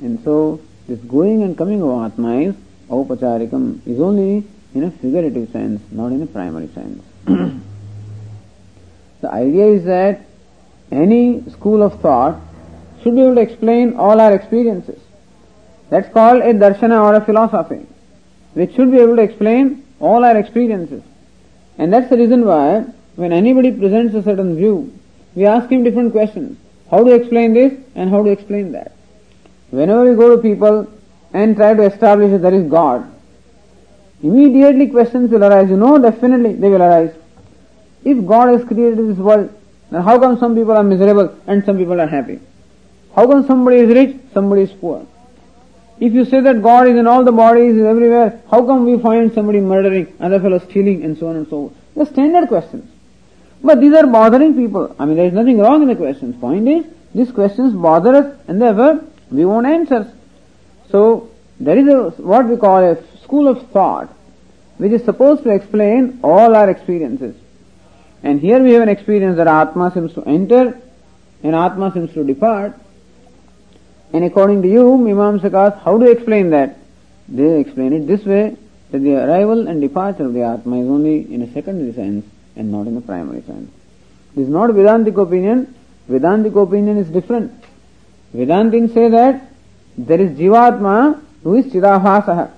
[0.00, 2.54] and so this going and coming of Atma is
[2.88, 4.42] Aupacharikam is only
[4.74, 7.02] in a figurative sense, not in a primary sense.
[9.20, 10.24] the idea is that
[10.90, 12.40] any school of thought
[13.02, 14.98] should be able to explain all our experiences.
[15.90, 17.86] That's called a darshana or a philosophy,
[18.54, 21.02] which should be able to explain all our experiences.
[21.76, 22.86] And that's the reason why
[23.16, 24.92] when anybody presents a certain view,
[25.34, 26.58] we ask him different questions.
[26.90, 28.92] How to explain this and how to explain that.
[29.70, 30.90] Whenever we go to people
[31.32, 33.10] and try to establish that there is God,
[34.22, 35.68] immediately questions will arise.
[35.68, 37.14] You know, definitely they will arise.
[38.04, 39.54] If God has created this world,
[39.90, 42.40] then how come some people are miserable and some people are happy?
[43.14, 45.06] How come somebody is rich, somebody is poor?
[46.00, 48.98] If you say that God is in all the bodies, is everywhere, how come we
[49.02, 51.72] find somebody murdering, other fellow stealing, and so on and so forth?
[51.96, 52.88] The standard questions.
[53.62, 54.94] But these are bothering people.
[54.98, 56.36] I mean, there is nothing wrong in the questions.
[56.40, 60.06] Point is, these questions bother us, and therefore we want answers.
[60.90, 64.14] So there is a, what we call a school of thought
[64.78, 67.36] which is supposed to explain all our experiences.
[68.22, 70.80] And here we have an experience that Atma seems to enter
[71.42, 72.74] and Atma seems to depart.
[74.12, 76.78] And according to you, Imam Mimamsakas, how do you explain that?
[77.28, 78.56] They explain it this way,
[78.90, 82.24] that the arrival and departure of the Atma is only in a secondary sense
[82.56, 83.70] and not in a primary sense.
[84.34, 85.74] This is not Vedantic opinion.
[86.08, 87.52] Vedantic opinion is different.
[88.34, 89.50] Vedantins say that
[89.96, 92.50] there is Jivatma who is Chidabhasaha,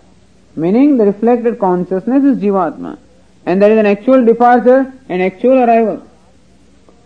[0.57, 2.99] meaning the reflected consciousness is Jivatma,
[3.47, 6.07] and there is an actual departure and actual arrival.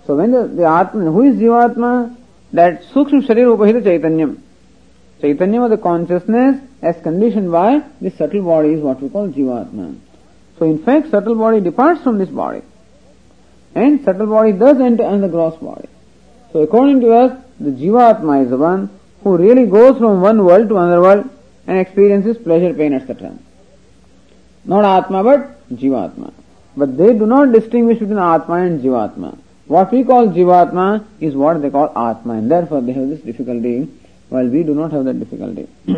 [0.07, 2.17] So when the, the Atma, who is Jivatma?
[2.53, 4.41] That Sukshma Sharir Upahita Chaitanyam.
[5.21, 9.99] Chaitanya of the consciousness as conditioned by the subtle body is what we call Jivatma.
[10.59, 12.63] So in fact, subtle body departs from this body.
[13.75, 15.89] And subtle body does enter in the gross body.
[16.53, 18.91] So according to us, the Jivatma is the one
[19.23, 21.31] who really goes from one world to another world
[21.67, 23.33] and experiences pleasure, pain, etc.
[24.65, 26.33] Not Atma but Jivatma.
[26.77, 29.39] But they do not distinguish between Atma and Jivatma.
[29.67, 33.89] What we call Jivatma is what they call Atma and therefore they have this difficulty
[34.29, 35.69] while we do not have that difficulty.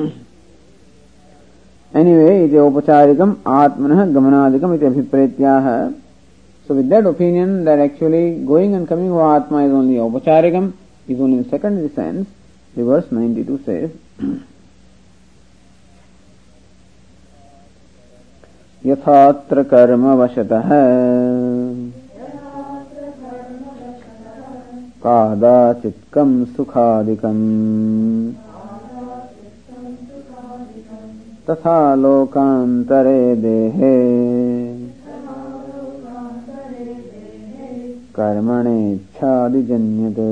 [1.95, 6.01] anyway, iti upacharikam atmanah gamanadikam iti abhipretyah.
[6.67, 10.73] So with that opinion that actually going and coming of Atma is only upacharikam,
[11.11, 12.29] only in secondary sense,
[12.75, 13.91] the verse 92 says,
[18.87, 20.69] यथात्र कर्म वशतः
[25.05, 27.45] कादाचित्कम् सुखादिकम्
[31.51, 33.97] तथा लोकान्तरे देहे
[38.17, 40.31] कर्मणे कर्मणेच्छादिजन्यते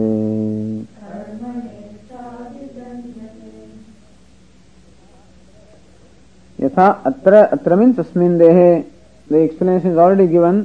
[6.58, 8.80] यथा अत्र अत्र means अस्मिन् देहे
[9.30, 10.64] the explanation is already given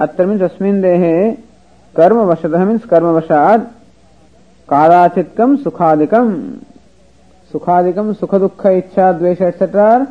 [0.00, 1.32] अत्र मीन्स् अस्मिन् देहे
[1.94, 3.64] कर्मवशतः मीन्स् कर्मवशात्
[4.68, 6.30] कादाचित्कं सुखादिकं
[8.14, 10.06] सुख दुख इच्छा, द्वेष etcetera are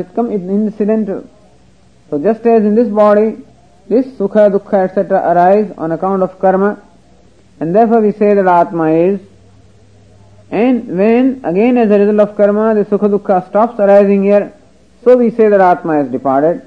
[0.00, 1.10] in incident
[2.12, 3.30] so just as in this body
[3.88, 6.82] this sukha dukkha etc arise on account of karma
[7.60, 9.20] and therefore we say that atma is
[10.52, 14.52] And when again as a result of karma the sukha dukkha stops arising here,
[15.02, 16.60] so we say that Atma has departed.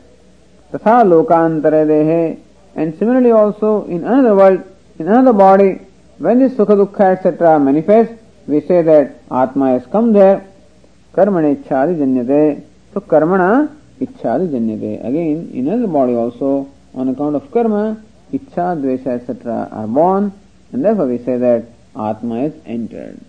[0.72, 2.39] Tatha lokantare dehe.
[2.76, 4.63] And similarly also in another world,
[4.97, 5.82] in another body,
[6.18, 7.59] when this sukha dukkha etc.
[7.59, 10.47] manifests, we say that Atma has come there.
[11.13, 12.63] Karmana ichchadi janyate.
[12.93, 13.70] So karmana
[14.01, 14.99] ichchadi janyate.
[15.07, 18.02] Again, in another body also, on account of karma,
[18.32, 19.68] ichcha, dvesha etc.
[19.70, 20.32] are born,
[20.72, 23.20] and therefore we say that Atma is entered.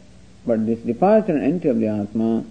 [0.45, 2.43] But this departure and entry of the Atma,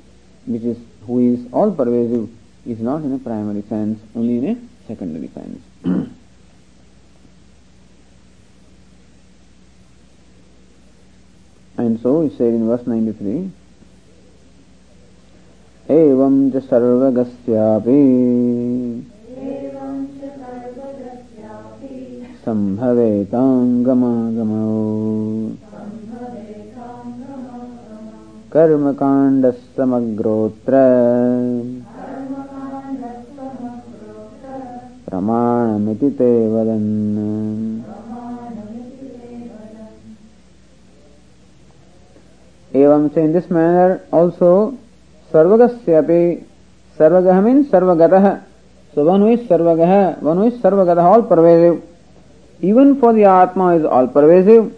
[0.46, 2.28] which is who is all pervasive,
[2.66, 4.56] is not in a primary sense, only in a
[4.86, 5.60] secondary sense.
[11.78, 13.50] and so he said in verse 93,
[15.90, 18.00] एवं च सर्वगस्यापि
[22.45, 24.71] सम्भवेताङ्गमागमो।
[28.53, 30.73] कर्मकाण्डस्तमग्रोत्र।
[35.09, 37.81] प्रमाणमिति ते वदन्।
[42.75, 44.73] एवं say in this manner also
[45.33, 46.45] सर्वगस्य अपि
[46.97, 48.37] सर्वगः means सर्वगतः।
[48.95, 51.83] So one हुई सर्वगः, one हुई सर्वगतः all pervasive
[52.61, 54.73] even for the atma is all pervasive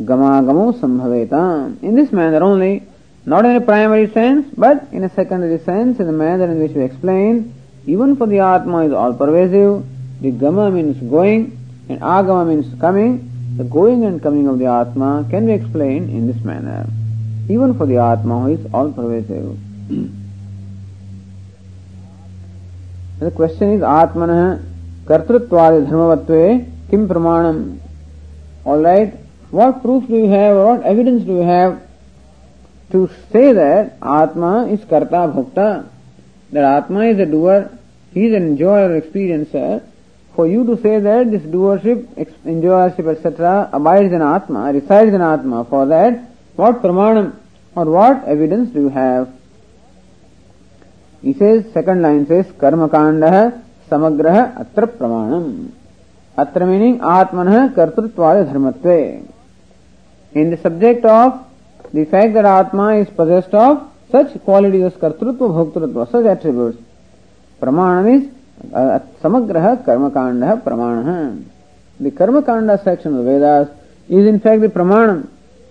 [0.00, 2.82] gamagamo sambhavetam in this manner only
[3.28, 6.72] Not in a primary sense, but in a secondary sense, in the manner in which
[6.72, 7.52] we explained,
[7.86, 9.84] even for the Atma is all pervasive,
[10.22, 11.58] the Gama means going,
[11.90, 13.30] and Agama means coming.
[13.58, 16.86] The going and coming of the Atma can be explained in this manner.
[17.50, 19.58] Even for the Atma who is all pervasive.
[23.20, 24.64] the question is Atmanah
[25.04, 27.78] Kartrutwadi Dharmavatve Kim Pramanam?
[28.64, 29.14] Alright,
[29.50, 31.82] what proof do you have or what evidence do you have
[32.92, 35.88] to say that Atma is Karta Bhokta,
[36.52, 37.70] that Atma is a doer,
[38.12, 39.84] he is an enjoyer, experiencer,
[40.34, 42.06] for you to say that this doership,
[42.44, 47.36] enjoyership, etc., abides in Atma, resides in Atma, for that, what pramanam
[47.74, 49.28] or what evidence do you have?
[51.22, 54.86] He says, second line says, karma kanda samagraha atra
[56.38, 56.46] pramanam.
[56.46, 59.32] Atra meaning atmanah kartruttvaya dharmatve.
[60.34, 61.46] In the subject of
[61.92, 66.78] the fact that Atma is possessed of such qualities as Kartrutva, Bhoktrutva, such attributes.
[67.60, 68.30] Pramana is
[68.74, 71.44] uh, Samagraha Karmakanda Pramana.
[72.00, 73.68] The Karmakanda section of the Vedas
[74.08, 75.28] is in fact the Pramanam,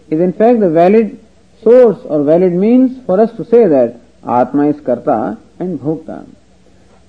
[0.10, 1.20] is in fact the valid
[1.64, 6.28] source or valid means for us to say that Atma is Karta and Bhokta.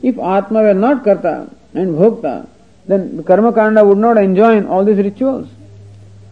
[0.03, 2.47] If Atma were not Karta and Bhokta,
[2.89, 5.47] then karma kanda would not enjoin all these rituals.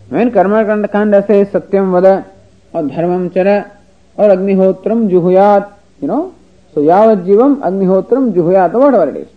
[0.09, 2.27] When karma kanda says satyam vada
[2.73, 3.71] or dharmam chara
[4.17, 6.35] or agnihotram juhuyat, you know,
[6.73, 9.29] so yavat jivam agnihotram juhuyat or whatever it is.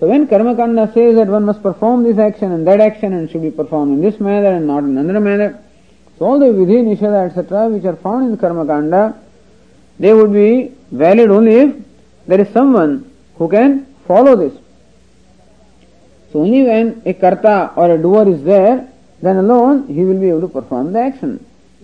[0.00, 3.30] So when karma kanda says that one must perform this action and that action and
[3.30, 5.60] should be performed in this manner and not in another manner,
[6.18, 7.68] so all the vidhi, nishada etc.
[7.68, 9.20] which are found in karma kanda,
[9.98, 11.76] they would be valid only if
[12.26, 14.54] there is someone who can follow this
[16.34, 18.76] so only when a karta or a doer is there
[19.22, 21.34] then alone he will be able to perform the action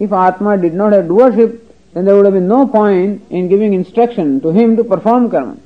[0.01, 1.61] If Atma did not have doership,
[1.93, 5.59] then there would have been no point in giving instruction to him to perform karma.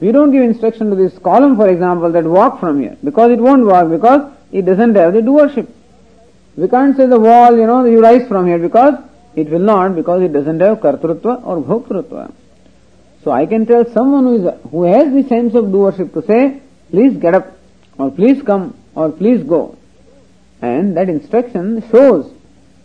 [0.00, 3.38] We don't give instruction to this column, for example, that walk from here, because it
[3.38, 5.68] won't walk, because it doesn't have the doership.
[6.56, 8.94] We can't say the wall, you know, you rise from here, because
[9.36, 12.32] it will not, because it doesn't have kartrutva or bhoktrutva.
[13.22, 16.62] So I can tell someone who, is, who has the sense of doership to say,
[16.90, 17.46] please get up,
[18.02, 19.78] or please come, or please go.
[20.60, 22.32] And that instruction shows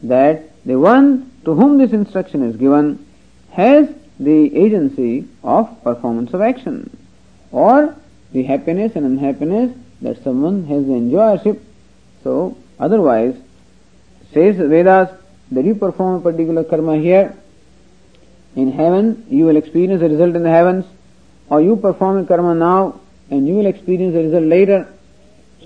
[0.03, 3.03] that the one to whom this instruction is given
[3.51, 3.89] has
[4.19, 6.95] the agency of performance of action
[7.51, 7.95] or
[8.31, 11.59] the happiness and unhappiness that someone has the enjoyership.
[12.23, 13.35] So otherwise,
[14.33, 15.09] says Vedas
[15.51, 17.35] that you perform a particular karma here,
[18.55, 20.85] in heaven you will experience the result in the heavens,
[21.49, 22.99] or you perform a karma now
[23.31, 24.93] and you will experience the result later.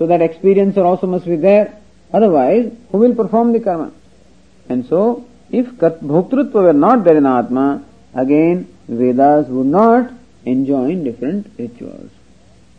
[0.02, 1.78] So that experiencer also must be there.
[2.12, 3.92] Otherwise, who will perform the karma?
[4.68, 10.10] And so, if bhoktrutva were not there in Atma, again Vedas would not
[10.44, 12.10] enjoin different rituals.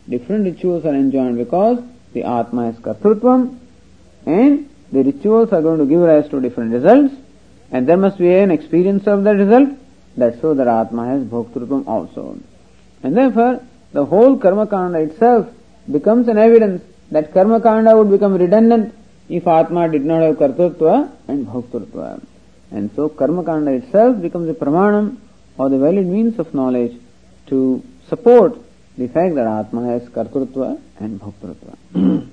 [0.06, 3.58] Different rituals are enjoined because the Atma is Kartrutvam
[4.26, 7.14] and the rituals are going to give rise to different results
[7.70, 9.70] and there must be an experience of the result.
[10.18, 12.38] That's so that Atma has Bhoktrutvam also.
[13.02, 13.64] And therefore,
[13.94, 15.48] the whole Karma Kanda itself
[15.90, 18.94] becomes an evidence that Karma Kanda would become redundant
[19.28, 22.22] if Atma did not have Kartrutva and Bhoktrutva.
[22.70, 25.16] And so Karma Kanda itself becomes a pramanam
[25.56, 26.96] or the valid means of knowledge
[27.46, 28.56] to support
[28.98, 32.30] the fact that Atma has Kartrutva and Bhoktrutva.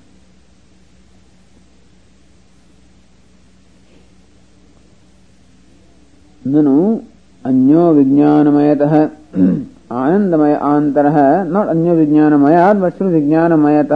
[6.44, 6.76] ननु
[7.46, 8.94] अन्यो विज्ञानमयतः
[9.92, 11.06] आनंदमय आंतर
[11.52, 13.92] not अन्य विज्ञानमयाद वस्तु विज्ञानमयत।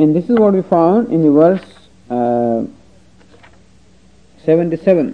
[0.00, 1.64] And this is what we found in verse
[4.44, 5.10] 77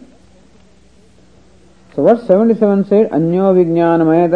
[1.95, 4.35] so verse 77 said अन्य विज्ञानमयत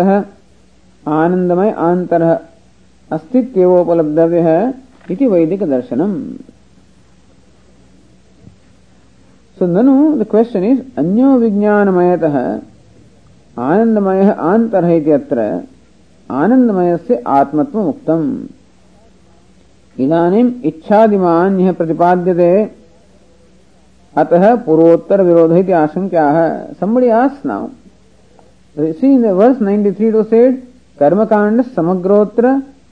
[1.04, 2.22] आनंदमय आंतर
[3.10, 4.60] अस्तित्व उपलब्धव्य है
[5.10, 6.12] इति वैदिक दर्शनम
[9.58, 12.62] So then the question is, Anyo Vijnanamayataha
[13.56, 15.66] Anandamaya Antarhaiti
[16.28, 18.24] आनंदमयस्य आत्मत्वम् उक्तम्
[19.96, 22.50] इदानीम् इच्छादिमान् यः प्रतिपाद्यते
[24.22, 26.38] अतः पूर्वोत्तरविरोधः इति आशङ्क्याः
[26.80, 27.62] somebody as now
[28.98, 30.56] see in the verse ninety three two said
[31.00, 32.46] कर्मकाण्डसमग्रोऽत्र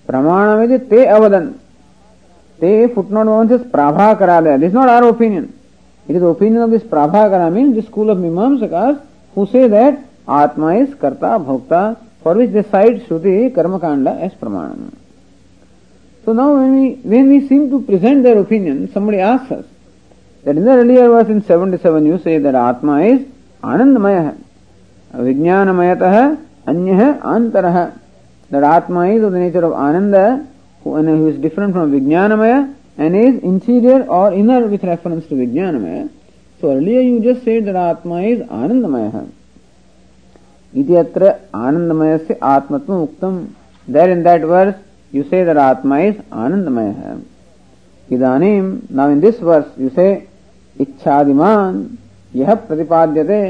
[0.06, 1.50] प्रमाणमिति ते अवदन्
[2.60, 5.48] ते फुट्नोट् भवन्ति प्राभाकरादय this not are opinion
[6.08, 10.04] It is the opinion of this Prabhakara, means the school of Mimamsakas, who say that
[10.28, 14.94] Atma is Karta, Bhokta, for which they cite Shruti, Karma Kanda as Pramanam.
[16.24, 19.66] So now when we, when we seem to present their opinion, somebody asks us,
[20.44, 23.26] that in the earlier verse in 77 you say that Atma is
[23.62, 24.38] Anandamaya,
[25.12, 27.98] Vijnanamayatah, Anyah, Antarah,
[28.50, 30.46] that Atma is of the nature of Ananda,
[30.82, 35.34] who, and who is different from Vijnanamaya, and is interior or inner with reference to
[35.34, 36.10] Vijnanamaya.
[36.60, 39.26] So earlier you just said that Atma is Anandamaya.
[40.72, 43.36] इति अत्र आनंदमय say आत्मत्व उक्तम
[43.88, 44.74] there in that verse
[45.14, 47.14] you say that आत्मा is आनंदमय है
[48.16, 50.06] इदानीम now in this verse you say
[50.76, 51.76] इच्छादिमान
[52.36, 53.40] यह प्रतिपाद्यते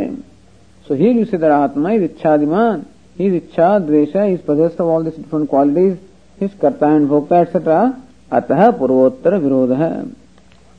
[0.89, 2.85] so here you say that आत्मा इज़ इच्छादिमान
[3.17, 5.97] his icha dvesha is possessed of all these different qualities
[6.39, 8.04] his karta and bhokta etc
[8.35, 9.91] अतः पूर्वोत्तर विरोध है।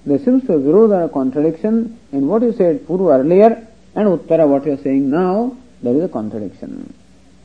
[0.06, 3.51] विरोध or contradiction in what you said पूर्व earlier
[3.97, 5.47] and Uttar what you say now
[5.84, 6.84] there is a contradiction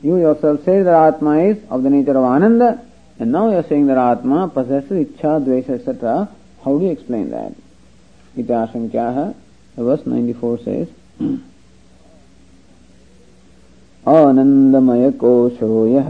[0.01, 4.45] you yourself said आत्मा is of the nature of Anand and now your say आत्मा
[4.55, 6.15] possess इच्छा द्वेश etcetera
[6.65, 9.27] how do explain that इतिहास क्या है?
[9.79, 10.81] Verse ninety four से
[14.05, 16.07] आनंदमय कोशो यह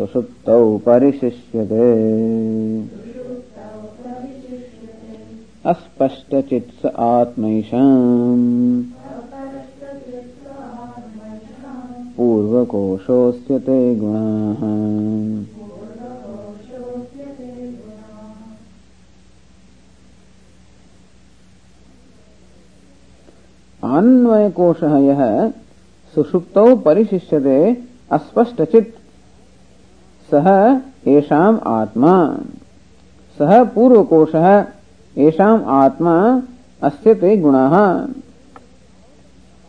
[0.00, 1.82] सुषुप्तौ परिशिष्यते।
[5.64, 8.82] अस्पष्टचित्स आत्मैषाम्।
[12.16, 14.60] पूर्वकोशोऽस्य ते गुणाः।
[23.98, 25.50] अन्वयकोशः यः
[26.14, 27.76] सुषुप्तौ परिशिष्यते
[28.12, 28.99] अस्पष्टचित्
[30.32, 32.14] सह एशाम आत्मा।
[33.38, 34.34] सह पूर्व कोश
[35.16, 36.16] एशाम आत्मा
[36.82, 37.08] अस्त
[37.42, 37.56] गुण।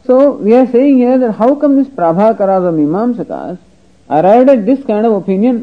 [0.05, 3.57] So we are saying here that how come this Prabhakara of the मीमांसकास
[4.09, 5.57] arrived at this kind of opinion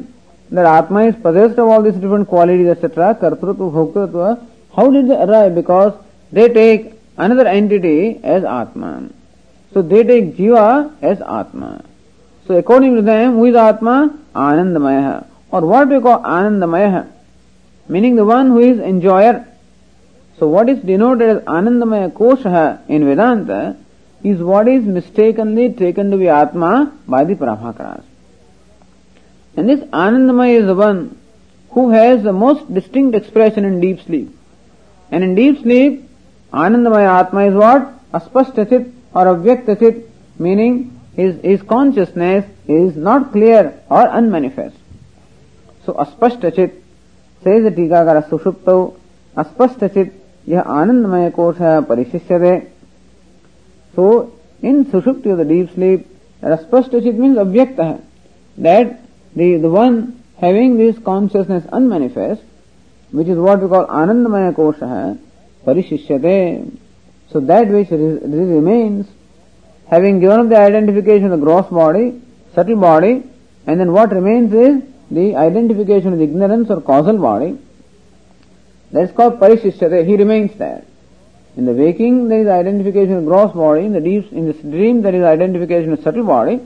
[0.50, 4.22] that आत्मा is possessed of all this different qualities etcetera कर्तृत्व भोक्तृत्व
[4.74, 5.90] how did they arrive because
[6.32, 7.98] they take another entity
[8.36, 8.92] as आत्मा
[9.72, 10.64] so they take जीवा
[11.04, 11.70] as आत्मा
[12.48, 13.94] so according to them who is आत्मा
[14.40, 15.18] आनंदमय है
[15.52, 17.04] और वॉट वी कॉल आनंदमय है
[17.88, 19.40] meaning the one who is enjoyer
[20.38, 23.50] so what is denoted as आनंदमय कोश है in Vedanta
[24.20, 26.70] is what is mistakenly taken to be आत्मा
[27.10, 28.02] बाय द प्रभाकरास
[29.54, 31.06] एंड दिस आनंदमय is one
[31.72, 36.04] who has the most distinct expression in deep sleep and in deep sleep
[36.52, 40.06] आनंदमय आत्मा is what अस्पष्ट स्थित और अव्यक्त स्थित
[40.40, 40.84] meaning
[41.17, 44.75] his, his consciousness is not clear or unmanifest.
[45.85, 46.83] So aspashta chit
[47.43, 48.95] says the Tikakara sushuptau
[49.37, 50.13] aspashta chit
[50.47, 52.57] यह आनंदमय कोश है परिशिष्य
[53.93, 54.07] सो
[54.63, 56.05] इन सुषुप्ति द डीप स्लीप
[56.61, 57.93] स्पष्ट चित मीन्स अव्यक्त है
[58.57, 58.91] that
[59.37, 60.01] the one
[60.41, 65.13] having this consciousness unmanifest which is what we call आनंदमय कोश है
[65.63, 66.37] परिशिष्यते
[67.31, 69.05] so that which remains
[69.90, 72.20] having given up the identification of the gross body,
[72.54, 73.24] subtle body,
[73.66, 77.58] and then what remains is the identification of the ignorance or causal body.
[78.92, 80.06] That is called parishishyate.
[80.06, 80.84] He remains there.
[81.56, 83.84] In the waking, there is identification of gross body.
[83.84, 86.60] In the deep, in the dream, there is identification of subtle body.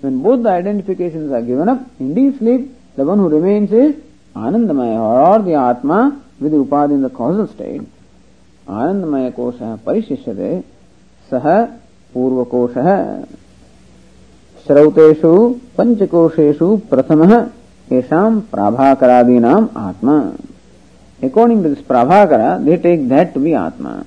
[0.00, 3.96] When both the identifications are given up, in deep sleep, the one who remains is
[4.34, 7.80] Anandamaya or the Atma with the Upadhi in the causal state.
[8.68, 10.64] Anandamaya kosha parishishyate.
[11.30, 11.80] Saha
[12.16, 12.90] पूर्वकोशः
[14.66, 15.32] श्रौतेषु
[15.78, 17.32] पञ्चकोशेषु प्रथमः
[17.92, 20.18] येषां प्राभाकरादीनाम् आत्मा
[21.22, 24.04] According to this Prabhakara, they take that to be Atma.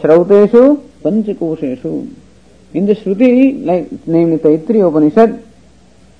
[0.00, 2.14] Shrauteshu Panchakosheshu.
[2.72, 5.42] In the Shruti, like namely Taittiriya Upanishad,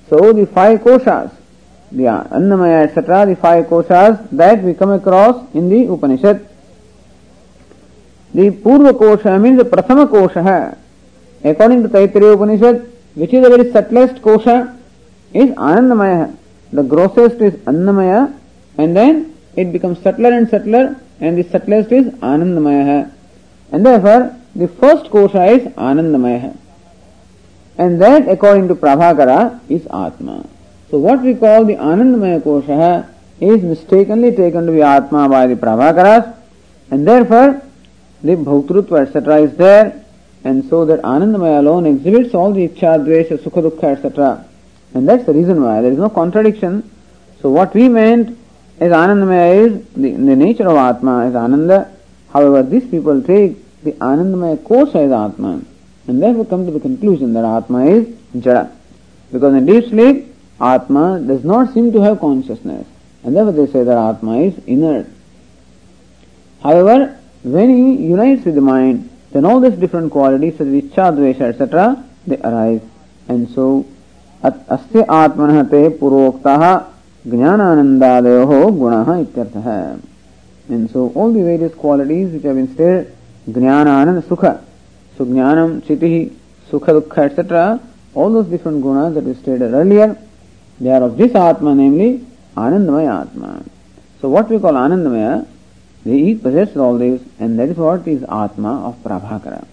[0.09, 1.31] so the five koshas,
[1.91, 6.47] the Annamaya etc., the five koshas that we come across in the Upanishad.
[8.33, 10.77] The Purva Kosha means the Prathama Kosha.
[11.43, 14.77] According to Taittiriya Upanishad, which is the very subtlest kosha,
[15.33, 16.35] is Anandamaya.
[16.73, 18.33] The grossest is Annamaya,
[18.77, 23.11] and then it becomes subtler and subtler, and the subtlest is Anandamaya.
[23.71, 26.57] And therefore, the first kosha is Anandamaya.
[27.77, 30.45] And that, according to Prabhakara, is Atma.
[30.91, 33.07] So what we call the Anandamaya kosha
[33.39, 36.35] is mistakenly taken to be Atma by the Prabhakaras,
[36.91, 37.61] and therefore
[38.23, 39.41] the Bhautrutva etc.
[39.41, 40.03] is there,
[40.43, 44.45] and so that Anandamaya alone exhibits all the Ichcha, Dvesha, Sukha, Dukkha, etc.
[44.93, 45.81] And that's the reason why.
[45.81, 46.89] There is no contradiction.
[47.41, 48.37] So what we meant
[48.79, 51.91] as Anandamaya is the, the nature of Atma is Ananda.
[52.31, 55.61] However, these people take the Anandamaya kosha as Atma
[56.07, 58.71] and therefore come to the conclusion that Atma is Jada.
[59.31, 62.87] Because in deep sleep, Atma does not seem to have consciousness
[63.23, 65.07] and therefore they say that Atma is inert.
[66.63, 71.16] However, when he unites with the mind, then all these different qualities such as Ichcha,
[71.16, 72.82] Dvesha, etc., they arise.
[73.28, 73.86] And so,
[74.44, 76.62] अस्य आत्मनः ते पुरोक्तः
[77.26, 80.00] ज्ञानानन्दादयोः गुणः इत्यर्थः
[80.68, 83.14] And so all the various qualities which have been stated,
[83.48, 84.62] Jnana, Sukha,
[85.18, 86.32] so Jnanam, Chitihi,
[86.70, 87.80] Sukha, Dukkha, etc.,
[88.14, 90.16] all those different gunas that we stated earlier,
[90.80, 92.24] they are of this Atma, namely
[92.56, 93.62] Anandamaya Atma.
[94.20, 95.46] So what we call Anandamaya
[96.04, 99.66] He possesses all this and that is what is Atma of Prabhakara.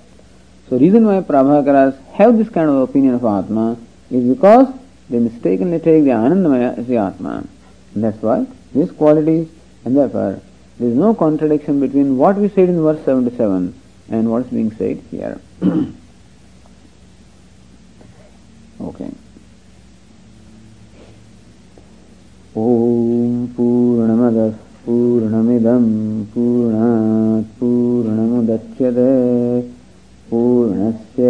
[0.70, 3.78] So reason why Prabhakaras have this kind of opinion of Atma
[4.10, 4.74] is because
[5.10, 7.46] they mistakenly take the Anandamaya as the Atma.
[7.94, 9.50] And that's why these qualities
[9.84, 10.40] and therefore
[10.80, 13.74] there is no contradiction between what we said in verse 77
[14.10, 15.42] and what is being said here.
[18.82, 19.12] okay.
[22.56, 25.85] ॐ पूर्णमदः पूर्णमिदं
[26.25, 29.15] पूर्णात् पूर्णमुदच्यते।
[30.31, 31.25] पूर्णस्य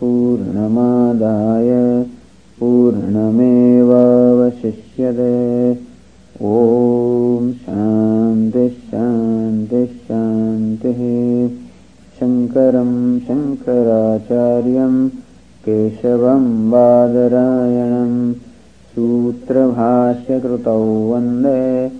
[0.00, 1.70] पूर्णमादाय
[2.60, 5.34] पूर्णमेवावशिष्यते।
[6.42, 8.70] ॐ शान्तिः।
[12.20, 14.94] शङ्करं शङ्कराचार्यं
[15.64, 18.32] केशवं बादरायणं
[18.94, 21.99] सूत्रभाष्यकृतौ वन्दे